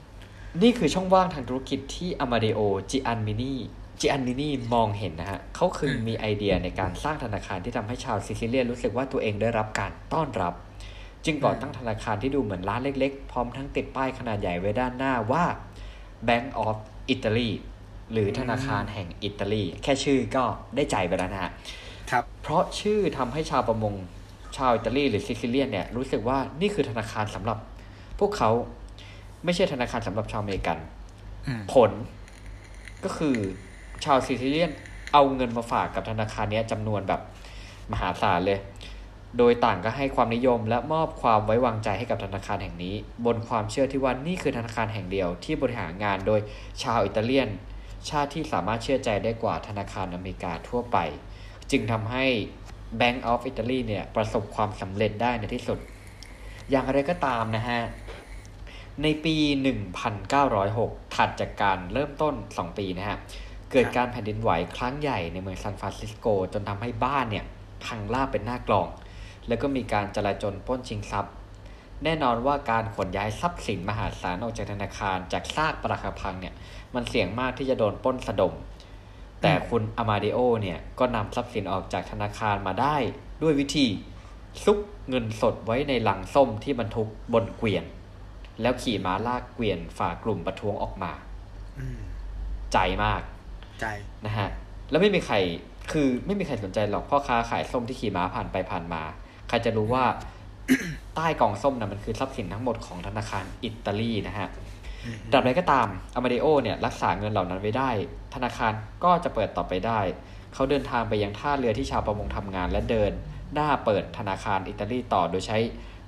[0.62, 3.56] นี่คือช่องว่างทางธุรกิจที่อ m มาเดโอจิอันมินี
[4.00, 10.54] จิอันมินีมองเห็นนะฮะเขาคือมีไอเดียในการสร้างธนาคารที่ทำให้ชาวซิซิเลียนรู้สึกว่าตัวเองได้รับการต้อนรับ
[11.26, 15.46] จึงก่อตั้งธนาคารที่ดูเหมือนร้านเล็กๆ พร้อมทั้งติดป้ายขนาดใหญ่ไว้ด้านหน้าว่า
[16.28, 16.78] Bank of
[17.14, 17.50] Italy
[18.12, 20.44] หรือธนาคารแห่งอิตาลี แค่ชื่อก็
[20.76, 21.52] ได้ใจไปแล้วนะฮะ
[22.12, 23.94] ครับ เพราะชื่อทำให้ชาวประมง
[24.58, 27.58] ชาวอิตาลีหรือซิซิเลียนเนี่ยรู้สึกว่านี่คือธนาคารสำหรับ
[28.20, 28.50] พวกเขา
[29.46, 30.78] ไม่ใช่ธนาคารสำหรับชาวอเมริกัน
[31.48, 31.92] อืมผล
[33.04, 33.38] ก็คือ
[34.06, 34.72] ชาวซิซิเลียน
[35.14, 37.22] เอาเงินมาฝากกับธนาคารนี้จำนวนแบบ
[37.92, 38.60] มหาศาลเลย
[39.38, 42.96] โดยต่างก็ให้ความนิยมและมอบความไว้วางใจให้กับธนาคารแห่งนี้
[43.26, 46.40] บนความเชื่อที่ว่านี่คือธนาคารแห่งเดียวที่บริหารงานโดย
[46.84, 47.50] ชาวอิตาเลียน
[48.10, 50.98] ชาติที่สามารถเชื่อใจได้กว่าธนาคารอเมริกาทั่วไป
[51.72, 52.26] จึงทำให้
[53.00, 55.80] Bank of Italy เนี่ยประสบความสำเร็จได้ในที่สุด
[56.70, 57.82] อย่างไรก็ตามนะฮะ
[59.04, 59.36] ในปี
[60.26, 63.18] 1906 ถัดจากการเริ่มต้น 2 ปีนะฮะ
[63.72, 67.46] เกิดการแผ่นดินไหวครั้งใหญ่ในเมืองซานฟรานซิสโก จนทำให้บ้านเนี่ย
[67.86, 68.88] พังราบเป็นหน้ากลอง
[69.48, 71.34] แล้วก็มีการจลาจลปล้นชิงทรัพย์
[72.04, 76.54] แน่นอนว่าการขนย้ายทรัพย์สินมหาศาลออกจากธนาคารจากซากปรักหักพังเนี่ย
[76.96, 78.54] มันเสี่ยงมากที่จะโดนปล้นสะดม
[79.42, 82.96] แต่คุณอามาเดโอเนี่ยก็นำทรัพย์สินออกจากธนาคารมาได้
[83.42, 83.88] ด้วยวิธี
[84.64, 87.86] ซุกเงินสดไว้ในลังส้มที่บรรทุกบนเกวียน
[88.62, 91.12] แล้วขี่ม้าลากเกวียนฝ่ากลุ่มประท้วงออกมา
[91.80, 92.00] อืม
[92.74, 93.22] ใจมาก
[93.80, 93.86] ใจ
[94.26, 94.50] นะฮะ
[94.90, 95.36] แล้วไม่มีใคร
[95.92, 99.04] คือไม่มีใครสนใจหรอกพ่อค้าขายส้มที่ขี่ม้าผ่านไปผ่านมา
[99.50, 100.06] ใครจะรู้ว่า
[101.16, 104.48] ใต้กล่องส้มนะมันคือทรัพย์สินทั้งหมดของธนาคารอิตาลีนะฮะ
[105.32, 107.90] ตราบใดก็ตามอ m มาเดโอเนี่ยรักษาเงินเหล่านั้นไว้ได้
[108.36, 108.74] ธนาคาร
[109.04, 110.00] ก็จะเปิดต่อไปได้
[110.54, 113.12] เขาเดินทางไปยังท่าเรือที่ชาวประมงทำงานและเดิน
[113.54, 115.58] หน้าเปิดธนาคารอิตาลีต่อโดยใช้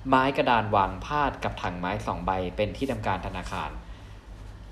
[0.08, 3.70] ไม้กระดานวางพาดกับถังไม้สองใบเป็นที่ทำการธนาคาร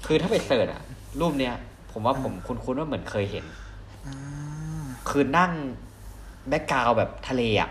[0.06, 0.82] คือถ้าไปเสิร์ชอะ
[1.20, 1.54] รูปเนี้ย
[1.92, 3.44] ผมว่าผมคุ้นๆว่าเหมือนเคยเห็น
[4.06, 4.16] อ่า
[5.08, 5.52] คือนั่ง
[6.48, 7.70] แบ็กกราวด์แบบทะเลอะ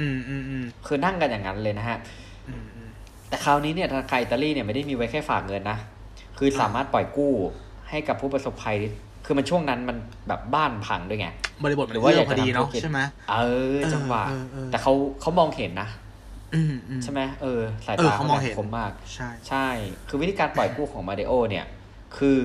[0.00, 1.98] อืมอืมอืมคือนั่งกันอย่างนั้นเลยนะฮะ
[2.48, 2.88] อืมอืม
[3.28, 5.78] แต่คราวนี้เนี่ยธนาคารอิตาลีเนี่ยไม่ได้มีไว้แค่ฝากเงินนะ
[6.38, 7.32] คือสามารถปล่อยกู้
[7.90, 8.76] ให้กับผู้ประสบภัย
[9.26, 9.96] คือมันช่วงนั้นมัน
[10.28, 11.28] แบบบ้านพังด้วยไง
[11.62, 13.44] บริบทมันหรือว่าเอื้อยากพอจะดีทำธุรเนาะกิจใช่ไหมเอ
[13.76, 15.88] อจังหวะเออเออแต่เขาเขามองเห็นนะ
[16.54, 19.66] อืมอืมใช่ไหมเออ สายเออตาเขามองเห็นคมมาก ใช่ ใช่
[20.08, 21.66] คือวิธีการปล่อยกู้ของมาเดโอเนี่ย
[22.16, 22.36] คือ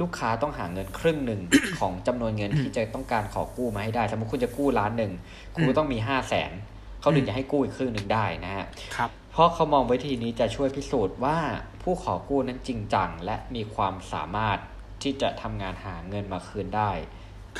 [0.00, 1.40] ลูกค้าต้องหาเงินครึ่งหนึ่ง
[1.80, 5.12] ของจำนวนเงินที่จะต้องการขอกู้มาให้ได้ สมมติคุณจะกู้ล้านหนึ่ง
[5.54, 6.52] คุณก็ต้องมีห้าแสน
[7.00, 11.38] เขาถึงจะให้กู้อีกครึ่งหนึ่งได้นะฮะครับเพราะเขามองวิธีนี้จะช่วยพิสูจน์ว่า
[11.82, 14.58] ผู้ขอกู้นั้นจริงจัง และมีความสามารถ
[15.02, 16.90] ที่จะทำงานหาเงินมาคืนได้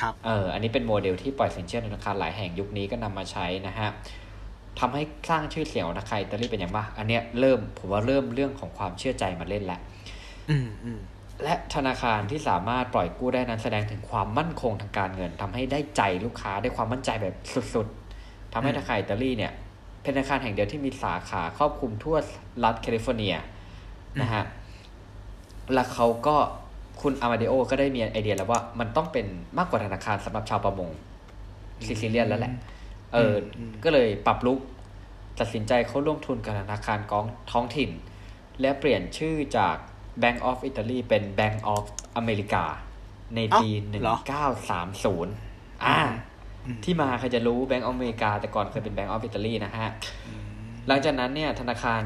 [0.00, 3.88] ครับเอออันนี้เป็นโมเดลที่ปล่อยสินเชื่อธนาคารหลายแห่งยุคนี้ก็นำมาใช้นะฮะ
[4.80, 9.80] ทำให้สร้างชื่อเสียงของธนาคารอิตาลีเป็นอย่างมากอันเนี้ยเริ่มผมว่าเริ่มเรื่องของความเชื่อใจมาเล่นแล้ว
[10.50, 11.00] อืมอืม
[11.44, 17.34] และธนาคารที่สามารถปล่อยกู้ได้นั้นแสดงถึงความมั่นคงทางการเงินทำให้ได้ใจลูกค้าได้ความมั่นใจแบบ
[17.74, 19.52] สุดๆทำให้ธนาคารอิตาลีเนี่ย
[20.02, 22.16] เป็นธนาคารแห่งเดียวที่มีสาขาครอบคลุมทั่ว
[22.64, 23.34] รัฐแคลิฟอร์เนีย
[24.20, 24.44] นะฮะ
[25.74, 26.36] แล้วเขาก็
[27.02, 29.26] คุณอามาเดโอก็ได้มีไอเดียแล้วว่ามันต้องเป็น
[29.58, 30.90] มากกว่าธนาคารสำหรับชาวประมง
[31.86, 32.52] ซิซิเลียนแล้วแหละ
[33.12, 34.58] เอออมก็เลยปรับ look
[35.40, 37.90] ตัดสินใจเข้าร่วมทุนกับธนาคารของท้องถิ่น
[38.60, 39.76] และเปลี่ยนชื่อจาก
[40.22, 41.84] Bank of Italy เป็น Bank of
[42.20, 42.64] America
[43.36, 43.68] ในปี
[44.56, 45.98] 1930อ่า
[46.84, 49.88] ที่มาใครจะรู้ Bank of America แต่ก่อนเคยเป็น Bank of Italy นะฮะ
[50.88, 52.02] หลังจากนั้นเนี่ยธนาคาร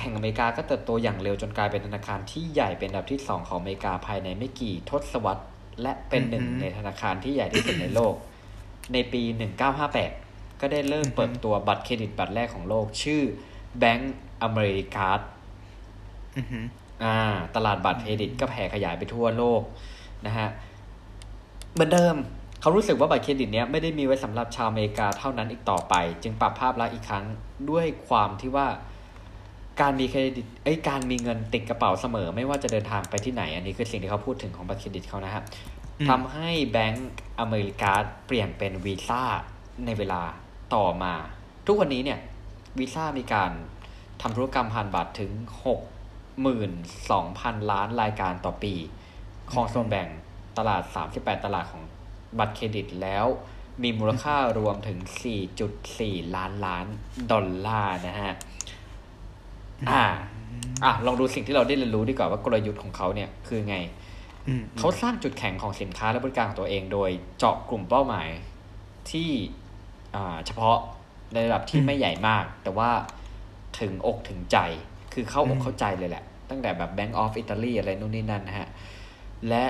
[0.00, 5.44] แห่งอเมริกาก็เติบโตอย่างเร็วจนกลายเป็นธนาคารที่ใหญ่เป็นอันดับที่2ของอเมริกาภายในไม่กี่ทศวรรษ
[5.82, 8.14] และเป็นหนึ่งในธนาคารที่ใหญ่ที่สุดในโลก
[8.92, 9.22] ในปี
[9.86, 13.22] 1958 ก็ได้เริ่มเปิดตัวบัตรเครดิตบัตรแรกของโลก ชื่อ
[13.82, 14.02] Bank
[14.46, 15.08] America
[16.36, 16.83] อือหืออ่า
[17.56, 19.62] ตลาดบัตรเครดิตก็แผ่ขยายไปทั่วโลก
[20.26, 20.48] นะฮะ
[21.72, 22.16] เหมือนเดิม
[22.60, 27.24] เขารู้สึกว่าบัตรเครดิตเนี้ยไม่ได้มีไว้สำหรับชาวอเมริกาเท่านั้นอีกต่อไป จึงปรับภาพลักษณ์อีกครั้ง
[27.70, 28.66] ด้วยความที่ว่า
[29.80, 35.44] การมีเครดิตเอ้ยการมีเงินติดกระเป๋าเสมอ ไม่ว่าจะเดินทางไปที่ไหน อันนี้คือสิ่งที่เขาพูดถึงของบัตรเครดิตเขานะครับ
[36.00, 37.92] อืมทำให้แบงก์อเมริกา
[38.26, 39.22] เปลี่ยนเป็นวีซ่า
[39.86, 40.22] ในเวลา
[40.74, 41.14] ต่อมา
[41.66, 42.18] ทุกวันนี้เนี่ย
[42.78, 43.50] วีซ่ามีการ
[44.22, 45.30] ทำธุรกรรมผ่านบัตรถึง
[46.42, 48.74] 62,000ล้านรายการต่อปี
[49.52, 50.08] ของส่วนแบ่ง
[50.58, 50.82] ตลาด
[51.14, 51.82] 38 ตลาดของ
[52.38, 53.26] บัตรเครดิตแล้ว
[53.82, 54.98] มีมูลค่ารวมถึง
[55.66, 56.86] 4.4 ล้านล้าน
[57.30, 58.34] ดอลลาร์นะฮะ
[59.90, 60.04] อ่า
[60.84, 63.76] อะ ลองดูสิ่งที่เราได้เรียนรู้ดีกว่าว่ากลยุทธ์ของเขาเนี่ยคือไง
[64.46, 68.28] อืมเขาสร้างจุดแข็งของสินค้าและบริการของตัวเอง โดยเจาะกลุ่มเป้าหมาย
[69.10, 69.30] ที่
[70.14, 70.76] อ่าเฉพาะ
[71.32, 72.90] ในระดับที่ไม่ใหญ่มาก แต่ว่า
[73.80, 74.58] ถึงอกถึงใจ
[75.14, 78.68] คือเข้าอกเข้าใจเลยแหละ ตั้งแต่แบบ Bank of Italy อะไรนู่นนี่นั่นนะฮะ
[79.48, 79.64] และ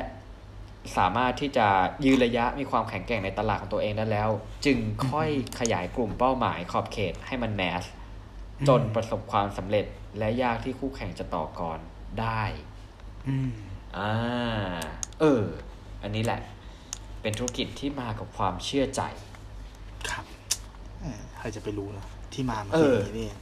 [0.96, 1.66] สามารถที่จะ
[2.04, 4.30] ยืนระยะมีความแข็งแกร่งในตลาดของตัวเองได้แล้ว
[4.66, 4.78] จึง
[5.10, 5.28] ค่อย
[5.60, 7.84] ขยายกลุ่มเป้าหมายขอบเขตให้มันแมส
[8.68, 9.86] จนประสบความสำเร็จ
[10.18, 11.78] และยากที่คู่แข่งจะต่อกร
[12.20, 12.42] ได้
[13.28, 13.50] อืม
[13.96, 14.12] อ่า
[15.20, 15.42] เออ
[16.02, 16.40] อันนี้แหละ
[17.22, 19.02] เป็นธุรกิจที่มากับความเชื่อใจ
[20.10, 20.24] ครับ
[21.00, 23.38] เออใครจะไปรู้เนอะที่มามันเอคือออย่างนี้นี่เอง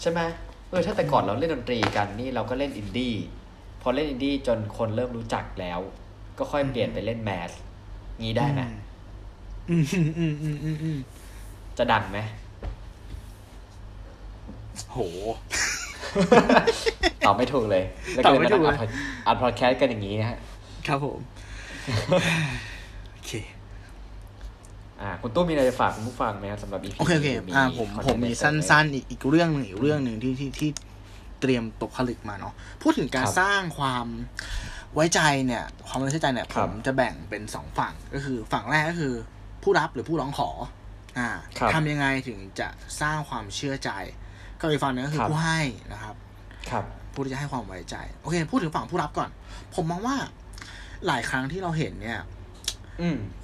[0.00, 0.20] ใช่ไหม
[0.70, 3.14] เออถ้าแต่ก่อนเราเล่นดนตรีกันนี่เราก็เล่นอินดี้
[3.82, 5.80] พอเล่นอินดี้จนคนเริ่มรู้จักแล้ว
[6.38, 7.50] ก็ค่อยเปลี่ยนไปเล่นแมส
[8.20, 8.60] งี้ได้ไหม
[9.70, 10.98] อืมอืมอืมอืมอืมอืม
[11.78, 12.18] จะดังไหม
[14.90, 14.98] โห
[17.26, 18.90] ตอบไม่ถูกเลย แล้วตก็อบเลยไม่มาถูนั่กงเลย
[19.26, 20.38] อัดพอดแคสต์กันอย่างนี้นะฮะ
[20.86, 21.18] ครับผม
[23.12, 23.32] โอเค
[25.02, 30.70] อ่าคุณตู้มีอะไรจะฝากคุณผู้ฟังไหมครับสำหรับ EP โอเคโอเคนี้อ่าผมคอนเทผมต์มีใเสั้นๆ อีกอีกเรื่องหนึ่งอีกเรื่องหนึ่งที่ที่ที่
[31.40, 34.06] เตรียมตกผลึกมาเนาะพูดถึงการครับสร้างความ
[34.94, 39.14] ไว้ใจเนี่ย ความไว้ใจเนี่ยคผรับมจะแบ่งเป็นสองฝั่งก็คือ ฝั่งแรกก็คือ
[39.62, 40.50] ผู้รับหรือผู้ร้องขอ
[41.18, 41.28] อ่า
[41.58, 42.68] ครับทำยังไงถึงจะ
[43.00, 43.90] สร้างความเชื่อใจ
[44.60, 45.60] ก็อีกฝั่งหนึงก็คือครับผู้ให้
[45.92, 46.14] นะครับ
[46.70, 46.84] ครับ
[47.14, 49.30] ผู้ที่จะให้ความไว้ใจ โอเค พูดถึงฝั่งผู้รับก่อน
[49.74, 50.16] ผมมองว่า
[51.06, 52.39] หลายครั้งที่เราเห็นเนี่ยอืม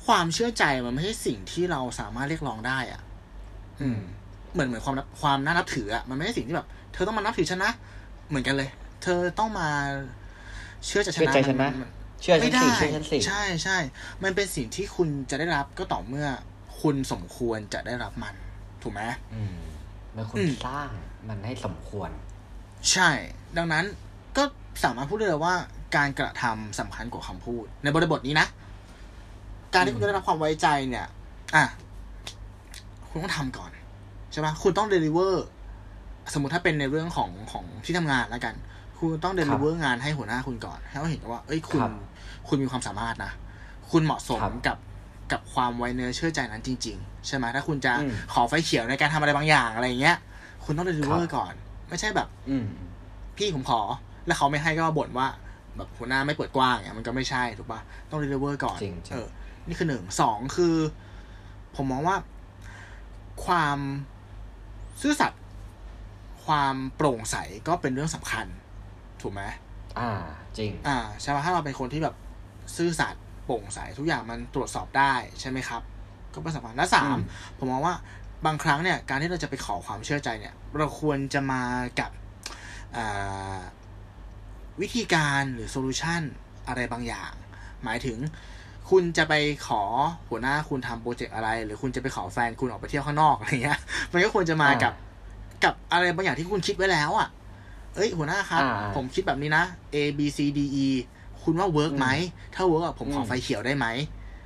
[0.07, 3.01] ความเชื่อใจมันไม่ใช่สิ่งที่เราสามารถเรียกร้องได้อะ
[3.81, 3.99] อืม
[4.53, 7.73] เหมือนเหมือนความนับความน่านับถืออะมันไม่ใช่สิ่งที่แบบ เธอต้องมานับถือฉันนะ
[8.29, 8.69] เหมือนกันเลย
[9.03, 9.69] เธอต้องมา
[10.87, 11.87] เชื่อใจฉันเชื่อใจฉันนะมั
[12.23, 13.79] เชื่อฉัไม่นได้สิเชื่อฉันสิใช่ใช่
[14.25, 16.27] มันเป็นสิ่งที่คุณจะได้รับก็ต่อเมื่อ
[16.81, 18.35] คุณสมควรจะได้รับมัน
[18.83, 19.03] ถูกไหม
[19.35, 19.57] อืม
[20.13, 20.89] เมื่อคุณอืมสร้าง
[21.29, 22.11] มันให้สมควร
[22.93, 23.11] ใช่
[23.57, 23.85] ดังนั้น
[24.37, 24.43] ก็
[24.85, 25.55] สามารถพูดได้เลยว่า
[25.97, 28.47] การกระทำสำคัญกว่าคำพูด ในบริบทนี้นะ
[29.77, 31.07] การที่คุณจะได้รับความไว้ใจเนี่ย
[31.55, 31.65] อะ
[33.11, 33.71] คุณต้องทำก่อน
[34.33, 35.47] ใช่ปะคุณต้อง deliver
[36.35, 38.55] สมมติถ้าเป็นในเรื่องของของที่ทำงานแล้วกัน
[38.99, 41.93] คุณต้อง deliver งานให้หัวหน้าคุณก่อนให้เขาเห็นว่า เอ้ยคุณครับ
[42.49, 43.33] คุณมีความสามารถนะ
[43.91, 44.79] คุณเหมาะสมครับกับ
[45.33, 50.17] กับความไว้เนื้อเชื่อใจนั้นจริง ๆ ใช่ไหมถ้าคุณจะอืมขอไฟเขียวในการทำอะไรบางอย่างอะไรอย่างเงี้ย
[50.65, 51.53] คุณต้อง deliver ครับก่อน
[51.89, 52.65] ไม่ใช่แบบ อืม
[53.37, 53.81] พี่ผมขอ
[54.27, 55.29] แล้วเขาไม่ให้ก็มาบ่นว่า
[55.77, 59.29] แบบหัวหน้าไม่เปิดกว้างเนี่ยมันก็ไม่ใช่ถูกปะต้อง deliver ก่อนจริงๆเออ
[59.69, 60.77] นี่คือหนึ่งสองคือ
[61.77, 62.17] ผมมองว่า
[63.45, 63.79] ความ
[65.03, 65.43] ซื่อสัตย์
[66.45, 67.37] ความโปร่งใส
[67.69, 68.47] ก็เป็นเรื่องสำคัญ
[69.23, 69.43] ถูกไหม
[69.99, 70.11] อ่า
[70.59, 72.15] จริง อ่าใช่ไหมถ้าเราเป็นคนที่แบบ
[72.77, 75.83] ซื่อสัตย์โปร่งใสทุกอย่างมันตรวจสอบได้ใช่ไหมครับ
[76.35, 77.23] ก็เป็นสำคัญและสามอืม
[77.59, 77.95] ผมมองว่า
[78.47, 81.63] บางครั้งเนี่ยการที่เราจะไปขอความเชื่อใจเนี่ย เราควรจะมา
[82.01, 82.11] กับ
[82.97, 83.59] อ่า
[84.81, 86.23] วิธีการหรือ solution
[86.69, 87.33] อะไรบางอย่าง
[87.85, 88.19] หมายถึง
[88.91, 89.35] คุณจะไป
[89.67, 89.83] ขอ
[90.29, 93.79] หัวหน้าคุณทำโปรเจกต์อะไร หรือคุณจะไปขอแฟนคุณออกไปเที่ยวข้างนอกอะไรเงี้ย
[94.13, 94.93] มันก็ควรจะมากับ
[95.65, 97.29] กับอะไรบางอย่างที่คุณคิดไว้แล้วอะ
[97.95, 99.65] เอ้ย หัวหน้าครับอ่าผมคิดแบบนี้นะ
[99.95, 100.87] A B C D E
[101.43, 102.09] คุณว่า work ไหม
[102.55, 103.87] ถ้า work อะผมขออืมไฟเขียวได้ไหม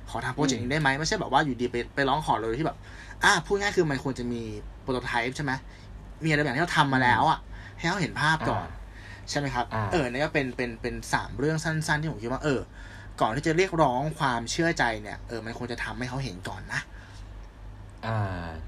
[0.09, 2.77] ขอทำโปรเจกต์อืมนี้ได้ไหม ไม่ใช่แบบว่าอยู่ดีไปไปร้องขอเลยที่แบบ
[3.23, 4.41] อ่าพูดง่ายคือมันควรจะมี
[4.81, 5.51] prototype ใช่ไหม
[6.23, 7.39] มีอะไรแบบที่เราทำมาแล้วอะ
[7.77, 8.67] ให้เขาเห็นภาพก่อน
[9.29, 12.59] ใช่ไหมครับอ่าเออเนี่ยก็เป็นเป็นเป็นสามเรื่องสั้น ๆ ที่ผมคิดว่าเออ
[13.21, 16.81] ก่อนที่จะเรียกร้องความเชื่อใจเนี่ยเออมันควรจะทำให้เขาเห็นก่อนนะ
[18.05, 18.17] อ่า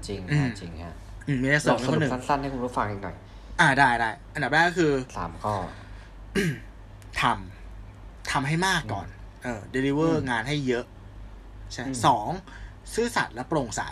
[0.06, 0.94] จริงอืฮะมจริงฮะ
[1.26, 3.16] อืมมีอะไรสลอองงในสข้อรุหปนึ่งสั้นๆให้คุณผู้ฟังอีกหน่อย
[3.60, 5.54] อ่าได้ได้อันดับแรกก็คือสามข้อ
[7.20, 9.08] ทำทำให้มากก่อน
[9.42, 10.84] เออเดลิเวอร์อืมงานให้เยอะ
[11.72, 12.28] ใช่อืมสอง
[12.94, 13.82] ซื่อสัตย์และโปร่งใส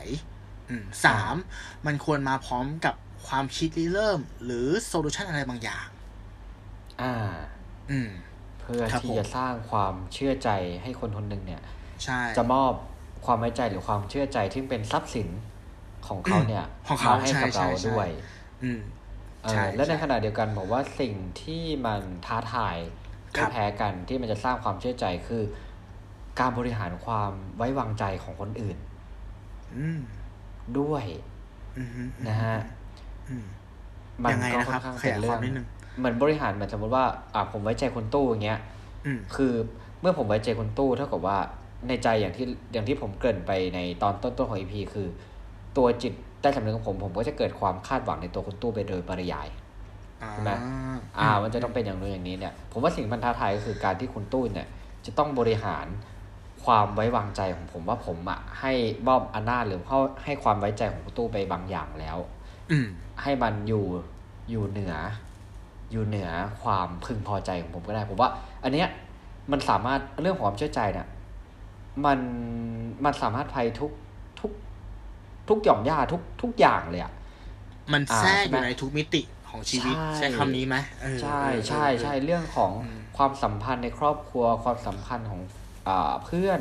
[0.70, 1.34] อืมสาม
[1.86, 2.94] มันควรมาพร้อมกับ
[3.26, 5.88] ความคิดริเริ่ม หรือโซลูชันอะไรบางอย่าง
[7.02, 7.12] อ่า
[7.90, 8.10] อืม
[8.62, 10.50] เพื่อครับที่ผมจะสร้างความเชื่อใจ
[10.82, 11.62] ให้คนคนหนึ่งเนี่ย
[12.04, 12.72] ใช่จะมอบ
[13.24, 15.28] ความไว้ใจหรือความเชื่อใจที่เป็นทรัพย์สิน
[16.08, 18.08] ของเขาเนี่ยของเขามให้กับใช่เราใช่ด้วย
[18.62, 18.80] อืม
[19.44, 22.76] เอใช่อและในใช่ขณะเดียวกันบอกว่าสิ่งที่มันท้าทาย
[23.38, 25.42] ครัไม่บแพ้กันที่มันจะสร้างความเชื่อใจคือ
[26.40, 28.78] การบริหารความไว้วางใจของคนอื่น
[29.74, 30.00] อืม
[30.78, 31.04] ด้วย
[31.76, 32.56] อืมอืมนะฮะ
[33.28, 33.46] อืม
[34.24, 35.66] มันยังไงก็นะค่ครัอบนข้างขเป็นยายเรื่คอวางมนิดนึง
[35.98, 38.60] เหมือนบริหารเหมือนสมมติว่า อ่าผมไว้ใจคุณตู้อย่างเงี้ย
[39.06, 39.52] อืมคือ
[40.00, 41.38] เมื่อผมไว้ใจคุณตู้เท่ากับว่า
[41.88, 45.08] ในใจอย่างที่อย่างที่ผมเกริ่นไปในตอนต้นๆของ EP คือ
[45.76, 49.48] ตัวจิตใต้สำนึกของผมผมก็จะเกิดความคาดหวังในตัวคุณตู้ไปโดยปริยาย
[50.32, 50.52] ใช่ไหม
[51.18, 54.68] อ่า มันจะต้องเป็นอย่างนู้นอย่างนี้เนี่ย ผมว่าสิ่งบรรทัดท้ายก็คือการที่คุณตู้เนี่ย
[55.06, 55.86] จะต้องบริหาร
[56.64, 58.72] ความไว้วางใจของผมว่าผมอะให้
[59.06, 62.18] มอบอำนาจหรือเขาให้ความไว้ใจของคุณตู้ไปบางอย่างแล้ว
[62.70, 62.88] อืม
[63.22, 63.84] ให้มันอยู่
[64.50, 64.94] อยู่เหนือ
[65.92, 66.30] อยู่เหนือ
[66.62, 68.30] ความพึงพอใจของผมก็ได้ผมว่า
[68.62, 68.88] อันเนี้ย
[69.52, 71.06] มันสามารถเรื่องของความเชื่อใจเนี่ย
[72.04, 72.18] มัน
[73.04, 73.90] มันสามารถไปทุก
[74.40, 74.50] ทุก
[75.48, 77.12] ทุกหย่อมย่าทุกทุกอย่างเลยอะ
[77.92, 85.40] มันอ่าแทรกอใช่ยู่ไหมในทุกมิติของชีวิตใช่ใช้คำนี้ไหมเออใช่เออใช่เออใช่เรื่องของอืมความสัมพันธ์ในครอบครัวความสัมพันธ์ของ
[85.88, 86.60] อาเพื่อน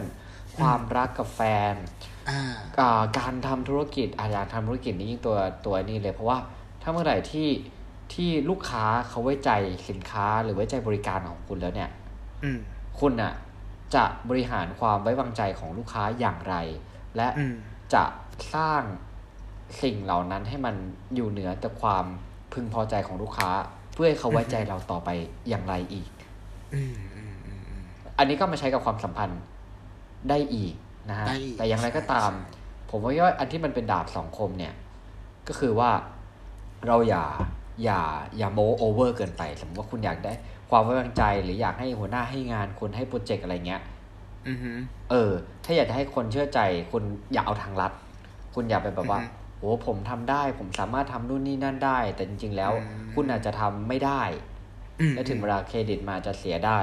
[0.57, 1.41] ความรักกับแฟ
[1.73, 1.75] น
[2.29, 2.41] อ่า
[2.79, 6.38] อ่าการทำธุรกิจอาอยากทำธุรกิจนี้ยิ่งตัวตัวนี้เลย เพราะว่า
[6.82, 7.47] ถ้าเมื่อไหร่ที่
[8.14, 9.51] ที่ลูกค้าเขาไว้ใจ
[9.89, 11.89] สินค้าหรือไว้ใจบริการของคุณแล้วเนี่ย
[12.43, 12.59] อืม
[12.99, 13.34] คุณอะ
[13.95, 16.55] จะบริหารความไว้วางใจของลูกค้าอย่างไร
[17.16, 17.55] และอืม
[17.93, 18.03] จะ
[18.53, 18.82] สร้าง
[19.82, 20.76] สิ่งเหล่านั้นให้มัน
[21.16, 22.05] อยู่เหนือแต่ความ
[22.53, 23.49] พึงพอใจของลูกค้า
[23.93, 25.09] เพื่อให้เขาไว้ใจเราต่อไป
[25.49, 26.09] อย่างไรอีก
[26.74, 27.84] อืมอืมอืมอืม
[28.18, 29.41] อันนี้ก็มาใช้กับความสัมพันธ์
[30.30, 30.74] ได้อีก
[31.09, 32.59] นะฮะได้อีกแต่อย่างไรก็ตามใช่
[32.89, 34.74] ผมว่าอันที่มันเป็นดาบสองคมเนี่ย
[35.47, 35.91] ก็คือว่า
[36.88, 37.26] เราอย่า
[37.84, 38.01] อย่า
[38.38, 40.34] อย่าโมโอเวอร์เกินไป สมมติว่าคุณอยากได้
[40.69, 43.82] ความไว้วางใจ หรืออยากให้หัวหน้าให้งานคุณให้โปรเจกต์อะไรเงี้ย
[44.47, 44.78] อือหือ
[45.11, 45.32] เออ
[45.63, 46.59] ถ้าอยากจะให้คนเชื่อใจ
[46.91, 47.03] คุณ
[47.34, 47.91] อย่าเอาทางลัด
[48.55, 54.22] คุณอย่าไปแบบว่าอือฮึโอ้ผมทำได้ ผมสามารถทำนู่นนี่นั่นได้ แต่จริง ๆ แล้วอืมคุณอาจจะทำไม่ได้
[55.01, 56.80] อืมและถึงเวลาเครดิตมาจะเสียได้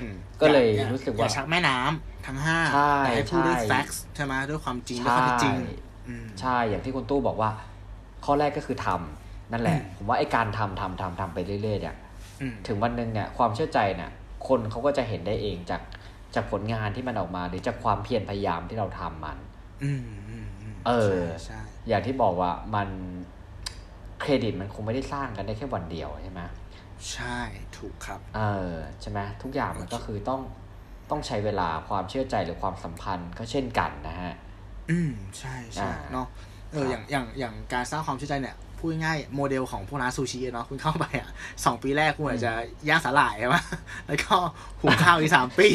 [0.00, 5.54] อืมก็เลยอย่ารู้สึกอย่ว่าชักแม่น้ำทั้งห้าใช่แต่ให้พูดด้วยใช่แฟกซ์ใช่ไหมด้วยความจริงด้วยใช่ข้อเท็จจริง
[6.08, 7.50] อืมใช่ อย่างที่คุณตู้บอกว่า
[8.24, 9.21] ข้อแรกก็คือทำ
[9.52, 11.96] นั่นแหละอืมผมว่าไอ้การทำทำทำทำไปเรื่อยๆเนี่ย
[12.40, 14.10] อืมถึงวันหนึ่งเนี่ยความเชื่อใจเนี่ย
[14.48, 15.82] คนเขาก็จะเห็นได้เองจาก
[16.34, 19.38] จากผลงานที่มันออกมาหรือจากความเพียรพยายามที่เราทำมัน
[19.82, 22.88] อืมอืมอืมเออใช่อย่างที่บอกว่ามัน
[24.20, 26.40] เครดิตมันคงไม่ได้สร้างกันได้แค่วันเดียวใช่ไหม
[27.12, 27.38] ใช่
[27.76, 28.40] ถูกครับ เอ
[28.72, 30.40] อใช่ไหมทุกอย่างมันก็คือต้อง
[31.10, 34.34] ต้องใช้เวลาความเชื่อใจหรือความสัมพันธ์ก็เช่นกันนะฮะ
[34.90, 36.26] อืมใช่ใช่อ่าเนาะ
[36.72, 41.30] เออครับอย่างอย่างอย่างการสร้างความเชื่อใจเนี่ย พูดง่ายๆโมเดลของพวกร้านซูชิอะเนาะคุณเข้าไปอะ
[41.64, 42.52] สองปีแรกคุณอาจจะ
[42.88, 43.62] ย่างสาหร่ายใช่ปะ
[44.06, 44.34] แล้วก็
[44.80, 45.68] หุงข้าวอีกสามปี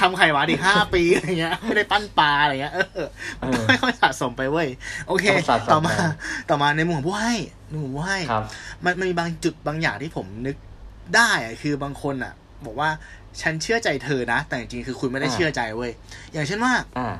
[0.00, 3.08] ทำไข่หวานอีกห้าปีอะไรเงี้ยไม่ได้ปั้นปลาอะไรเงี้ยเออ
[3.40, 4.68] มันต้องค่อยๆสะสมไปเว้ย
[5.08, 6.02] โอเคต้องสะสมต่อมาไป
[6.50, 7.34] ต่อมาในมุมของผู้ให้
[7.70, 8.44] ในมุมผู้ให้ครับ
[8.84, 10.56] มันมันมีบางจุดบางอย่างที่ผมนึก
[11.16, 12.32] ได้อะคือบางคนอะ
[12.66, 12.90] บอกว่า
[13.42, 15.90] ฉันเชื่อใจเธอนะ แต่จริงๆคือคุณไม่ได้อ่าเชื่อใจเว้ย
[16.32, 17.14] อย่างเช่นว่าอ่า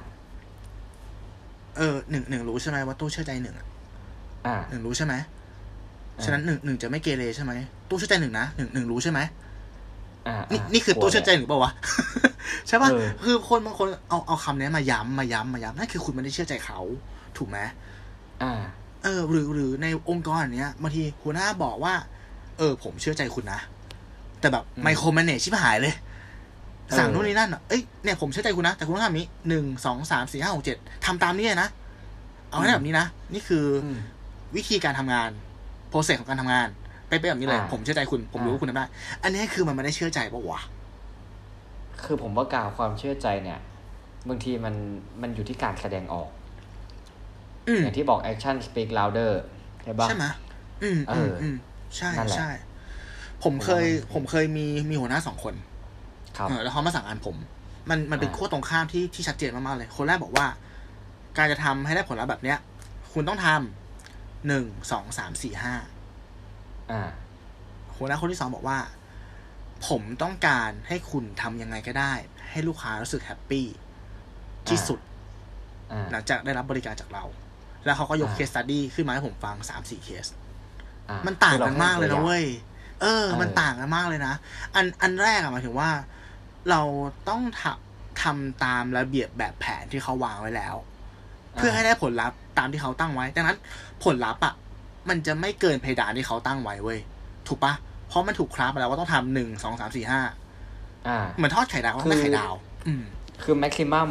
[1.76, 3.69] เออหนึ่งหนึ่งรู้ใช่ไหมว่าตู้เชื่อใจหนึ่งอะอ่า
[4.70, 5.14] หนึ่งรู้ใช่ไหม
[6.16, 7.52] อ่าฉะนั้นหนึ่งหนึ่งจะไม่เกเรใช่ไหม
[7.88, 9.20] ตู้เชื่อใจหนึ่งนะหนึ่งหนึ่งรู้ใช่ไหม
[10.26, 11.72] อ่านี่อ่านี่คือตู้เชื่อใจหนึ่งเปล่าวะ
[12.68, 16.78] ใช่ป่ะเออคือคนบางคนเอาเอาคำนี้มาย้ำมาย้ำมาย้ำนั่นคือคุณไม่ได้เชื่อใจเขา
[17.36, 17.58] ถูกไหม
[18.42, 18.60] อ่า
[19.04, 21.94] เออ หรือหรือในองค์กรอันเนี้ยบางทีหัวหน้าบอกว่า
[22.58, 23.60] เออ ผมเชื่อใจคุณนะ
[24.40, 25.94] แต่แบบอืมไมโครแมเนจชิบหายเลย
[26.98, 30.76] สั่งเออนู่นนี่นั่นอะเอ้ยเนี่ยผมเชื่อใจคุณนะ แต่คุณต้องทำนี้หนึ่งสองสามสี่ห้าหกเจ็ด
[31.06, 31.68] ทำตามนี้เลยนะ
[32.50, 33.98] เอาให้ได้แบบนี้นะ นี่คือออืม
[34.56, 35.30] วิธีการทำงาน
[35.88, 36.68] โปรเซสของการทำงาน
[37.08, 38.86] ไปเป็นแบบนี้เลยอ่าผมเชื่อใจคุณผมรู้อ่าว่าคุณทำได้
[39.22, 40.60] อันนี้คือมันไม่ได้เชื่อใจปะวะ
[42.02, 43.58] คือผมว่ากล่าวความเชื่อใจเนี่ย
[44.28, 44.74] บางทีมัน
[45.22, 46.28] มันอยู่ที่การแสดงออก
[47.68, 49.32] อืมอย่างที่บอก action speak louder
[49.82, 50.24] ใช่ปะใช่ไหม
[50.82, 51.56] อืมเออือมอืม
[51.96, 52.50] ใช่นั่นแหละใช่
[53.44, 55.54] ผมเคยผมว่ามันผมเคยมีมีหัวหน้าสองคน
[56.36, 57.36] ครับเออแล้วเขามาสั่งงานผม
[57.90, 60.46] มันมันเป็นอ่าขั้วตรงข้ามที่ที่ชัดเจนมากๆเลย คนแรกบอกว่า
[61.36, 62.58] การจะทำให้ได้ผลลัพธ์แบบเนี้ย
[63.12, 63.79] คุณต้องทำ
[64.46, 65.74] หนึ่งสองสามสี่ห้า
[66.90, 67.10] อ่า
[67.96, 68.78] หัวหน้าคนที่สองบอกว่า
[69.88, 72.12] ผมต้องการให้คุณทำยังไงก็ได้
[72.50, 73.66] ให้ลูกค้ารู้สึกแฮปปี้
[74.68, 75.00] ที่สุด
[75.92, 77.24] อ่าหลังจากได้รับบริการจากเรา
[77.84, 80.26] แล้วเขาก็ยกอ่าเคสตัดดี้ขึ้นมาให้ผมฟังสามสี่เคส
[81.08, 82.44] อ่มันต่างกันมากเลยนะเว้ย
[83.00, 84.34] เออเออ มันต่างกันมากเลยนะ
[84.74, 85.90] อันอันแรกอะหมายถึงว่า
[86.70, 86.80] เรา
[87.28, 90.74] ต้องทำทำตามระเบียบแบบแผนที่เขาวางไว้แล้ว
[91.54, 93.58] เพื่อให้ได้ผลลัพธ์ ตามที่เขาตั้งไว้ ดังนั้น
[94.04, 94.54] ผลลัพธ์อะ
[95.08, 96.98] มันจะไม่เกินเพดานที่เขาตั้งไว้เว้ย
[97.48, 97.72] ถูกปะ
[98.08, 100.20] เพราะมันถูก craft มาแล้วว่าต้องทำหนึ่งสองสามสี่ห้า
[101.08, 102.54] อ่าเหมือนทอดไข่ดาวก็ต้องได้คือไข่ดาว
[102.86, 103.02] อืม
[103.42, 104.08] คือ maximum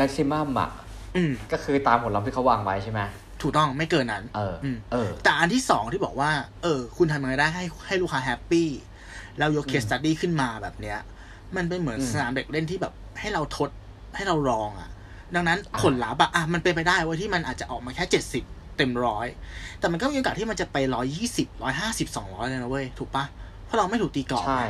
[0.00, 0.70] maximum อะ
[1.16, 3.00] อืมก็คือตามผลลัพธ์ที่เขาวางไว้ใช่ไหม
[3.42, 6.30] ถูกต้องไม่เกินนั้น เอออมเออ แต่อันที่สองที่บอกว่า
[6.62, 8.68] เออ คุณทำยังไงได้ให้ให้ลูกค้า happy
[9.38, 10.98] แล้วยก case study ขึ้นมาแบบเนี้ย
[11.56, 13.70] มันเป็นเหมือนอืมสนามเด็กเล่นที่แบบให้เราทด
[14.16, 14.90] ให้เราลองอะ
[15.34, 18.44] ดังนั้นอ่าผลลัพธ์อะอะมันเป็นไปได้เว่าที่มันอาจจะออกมาแค่เจ็ดสิบ
[18.76, 19.26] เต็มร้อย
[19.78, 23.24] แต่มันก็มีโอกาสที่มันจะไปร้อยยี่สิบร้อยห้าสิบสองร้อยเลยนะเว้ยถูกปะ
[23.64, 24.64] เพราะเราไม่ถูกตีกรอบใช่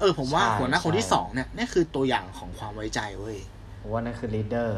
[0.00, 3.38] เออผมว่าใช่หัวหน้าคนที่ใช่สองเนี่ยนี่คือตัวอย่างของความไว้ใจเว้ย
[3.80, 4.70] ผมว่านั่นคือ leader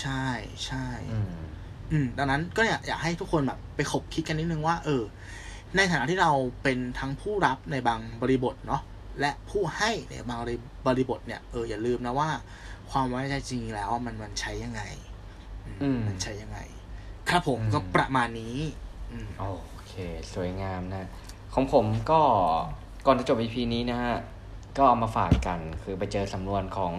[0.00, 0.26] ใช่
[0.66, 1.32] ใช่อืม
[1.92, 5.02] อืมดังนั้นก็เนี่ยอยากให้ทุกคนแบบไปขบคิดกันนิดนึงว่า เออ
[5.76, 6.32] ในฐานะที่เรา
[6.62, 8.82] เป็นทั้งผู้รับในบางบริบทเนาะ
[9.20, 10.38] และผู้ให้ในบาง
[10.86, 12.30] บริบทเนี่ยเอออย่าลืมนะว่า
[12.92, 14.82] ความไว้ใจจริงแล้วมันมันใช้ยังไง
[15.82, 16.58] อืมมันใช้ยังไง
[17.28, 18.56] ครับผมอืมก็ประมาณนี้
[19.10, 19.44] อืมโอ
[19.86, 19.92] เค
[20.34, 21.08] สวยงามนะ
[21.54, 22.20] ของผมก็
[23.06, 24.16] ก่อนจะจบ EP นี้นะฮะ
[24.76, 26.92] ก็เอามาฝากกัน คือไปเจอสำนวนของ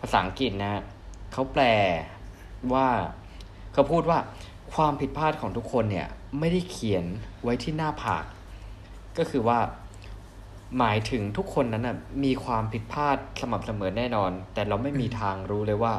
[0.00, 0.82] ภาษาอังกฤษนะฮะ
[1.32, 1.64] เขาแปล
[2.72, 2.88] ว่า
[3.72, 4.18] เขาพูดว่า
[4.74, 7.04] ความผิดพลาดของทุกคนเนี่ย ไม่ได้เขียน
[7.42, 8.24] ไว้ที่หน้าผาก
[9.18, 9.58] ก็คือว่า
[10.78, 15.94] หมายถึงทุกคนนั้นน่ะมีความผิดพลาดสม่ำเสมอแน่นอน แต่เราไม่มีทางรู้เลยว่า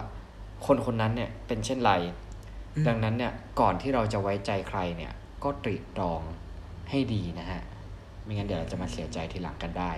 [0.65, 1.91] คนคนนั้นเนี่ยเป็นเช่นไร
[2.75, 5.13] อืมดังนั้นเนี่ยก่อนที่เราจะไว้ใจใครเนี่ย
[5.43, 6.21] ก็ตรีตรอง
[6.89, 7.61] ให้ดีนะฮะ
[8.23, 9.91] ไม่งั้นเดี๋ยวเราจะมาเสียใจทีหลังกันได้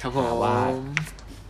[0.00, 0.56] ครับผมหาว่า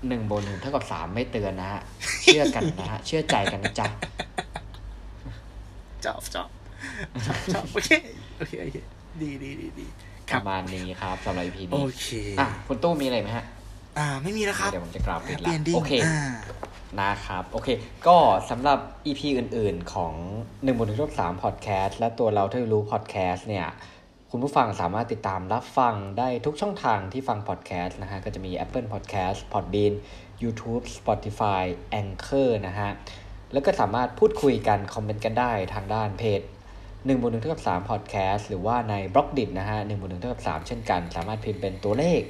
[0.08, 1.82] หนึ่งบนหนึ่งเท่ากับสามไม่เตือนนะฮะ
[2.24, 3.86] เชื่อกันนะฮะ เชื่อใจกันนะจ๊ะ
[6.04, 6.48] จอบจอบ
[7.26, 7.90] จอบจอบโอเค
[8.38, 8.76] โอเคโอเค
[9.22, 9.86] ดีดีดีดี
[10.30, 12.08] ปครับระมาณนี้ครับสำหรับ EP โอนี้เค
[12.40, 13.44] อะคุณตู้มีอะไรไหมฮะ
[13.98, 16.20] อ่า ไม่มีแล้วครับ เดี๋ยวผมจะกราบปิด Happy ละ Ending โอเคอ่า
[17.00, 17.68] นะครับ โอเค
[18.06, 18.16] ก็
[18.50, 20.14] สำหรับ EP อื่น ๆ ของ
[20.44, 23.66] 1บนหนึ่งลบสามพอดแคสต์และตัวเราที่รู้พอดแคสต์เนี่ย
[24.30, 29.92] คุณผู้ฟังสามารถติดตามรับฟังได้ทุกช่องทางที่ฟังพอดแคสต์นะฮะ ก็จะมี Apple Podcast Podbean
[30.42, 31.62] YouTube Spotify
[32.00, 32.90] Anchor นะฮะ
[33.52, 36.40] แล้วก็สามารถพูดคุยกัน คอมเมนต์กันได้ทางด้านเพจ
[37.08, 42.22] 1บวก1เท่ากับ3 Podcast หรือว่าในบล็อกดินะฮะ1บวก1เท่ากับ3เช่นกัน สามารถพิมพ์เป็นตัวเลข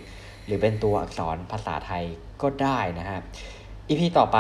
[0.47, 2.05] หรือเป็นตัวอักษรภาษาไทย
[2.43, 3.21] ก็ได้นะฮะ
[3.89, 4.39] อีพีต่อไป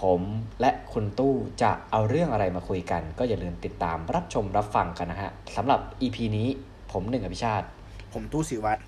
[0.00, 0.20] ผม
[0.60, 6.48] และคุณตู้จะเอาเรื่องอะไรมาคุยกัน ก็อย่าลืมติดตามรับชมรับฟังกันนะฮะสำหรับ EP นี้
[6.92, 7.66] ผมหนึ่งอภิชาติ
[8.12, 8.80] ผมตู้สิวัตร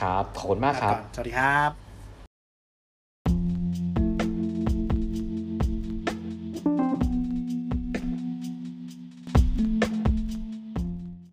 [0.00, 1.89] ครับ ขอบคุณมากครับ สวัสดีครับ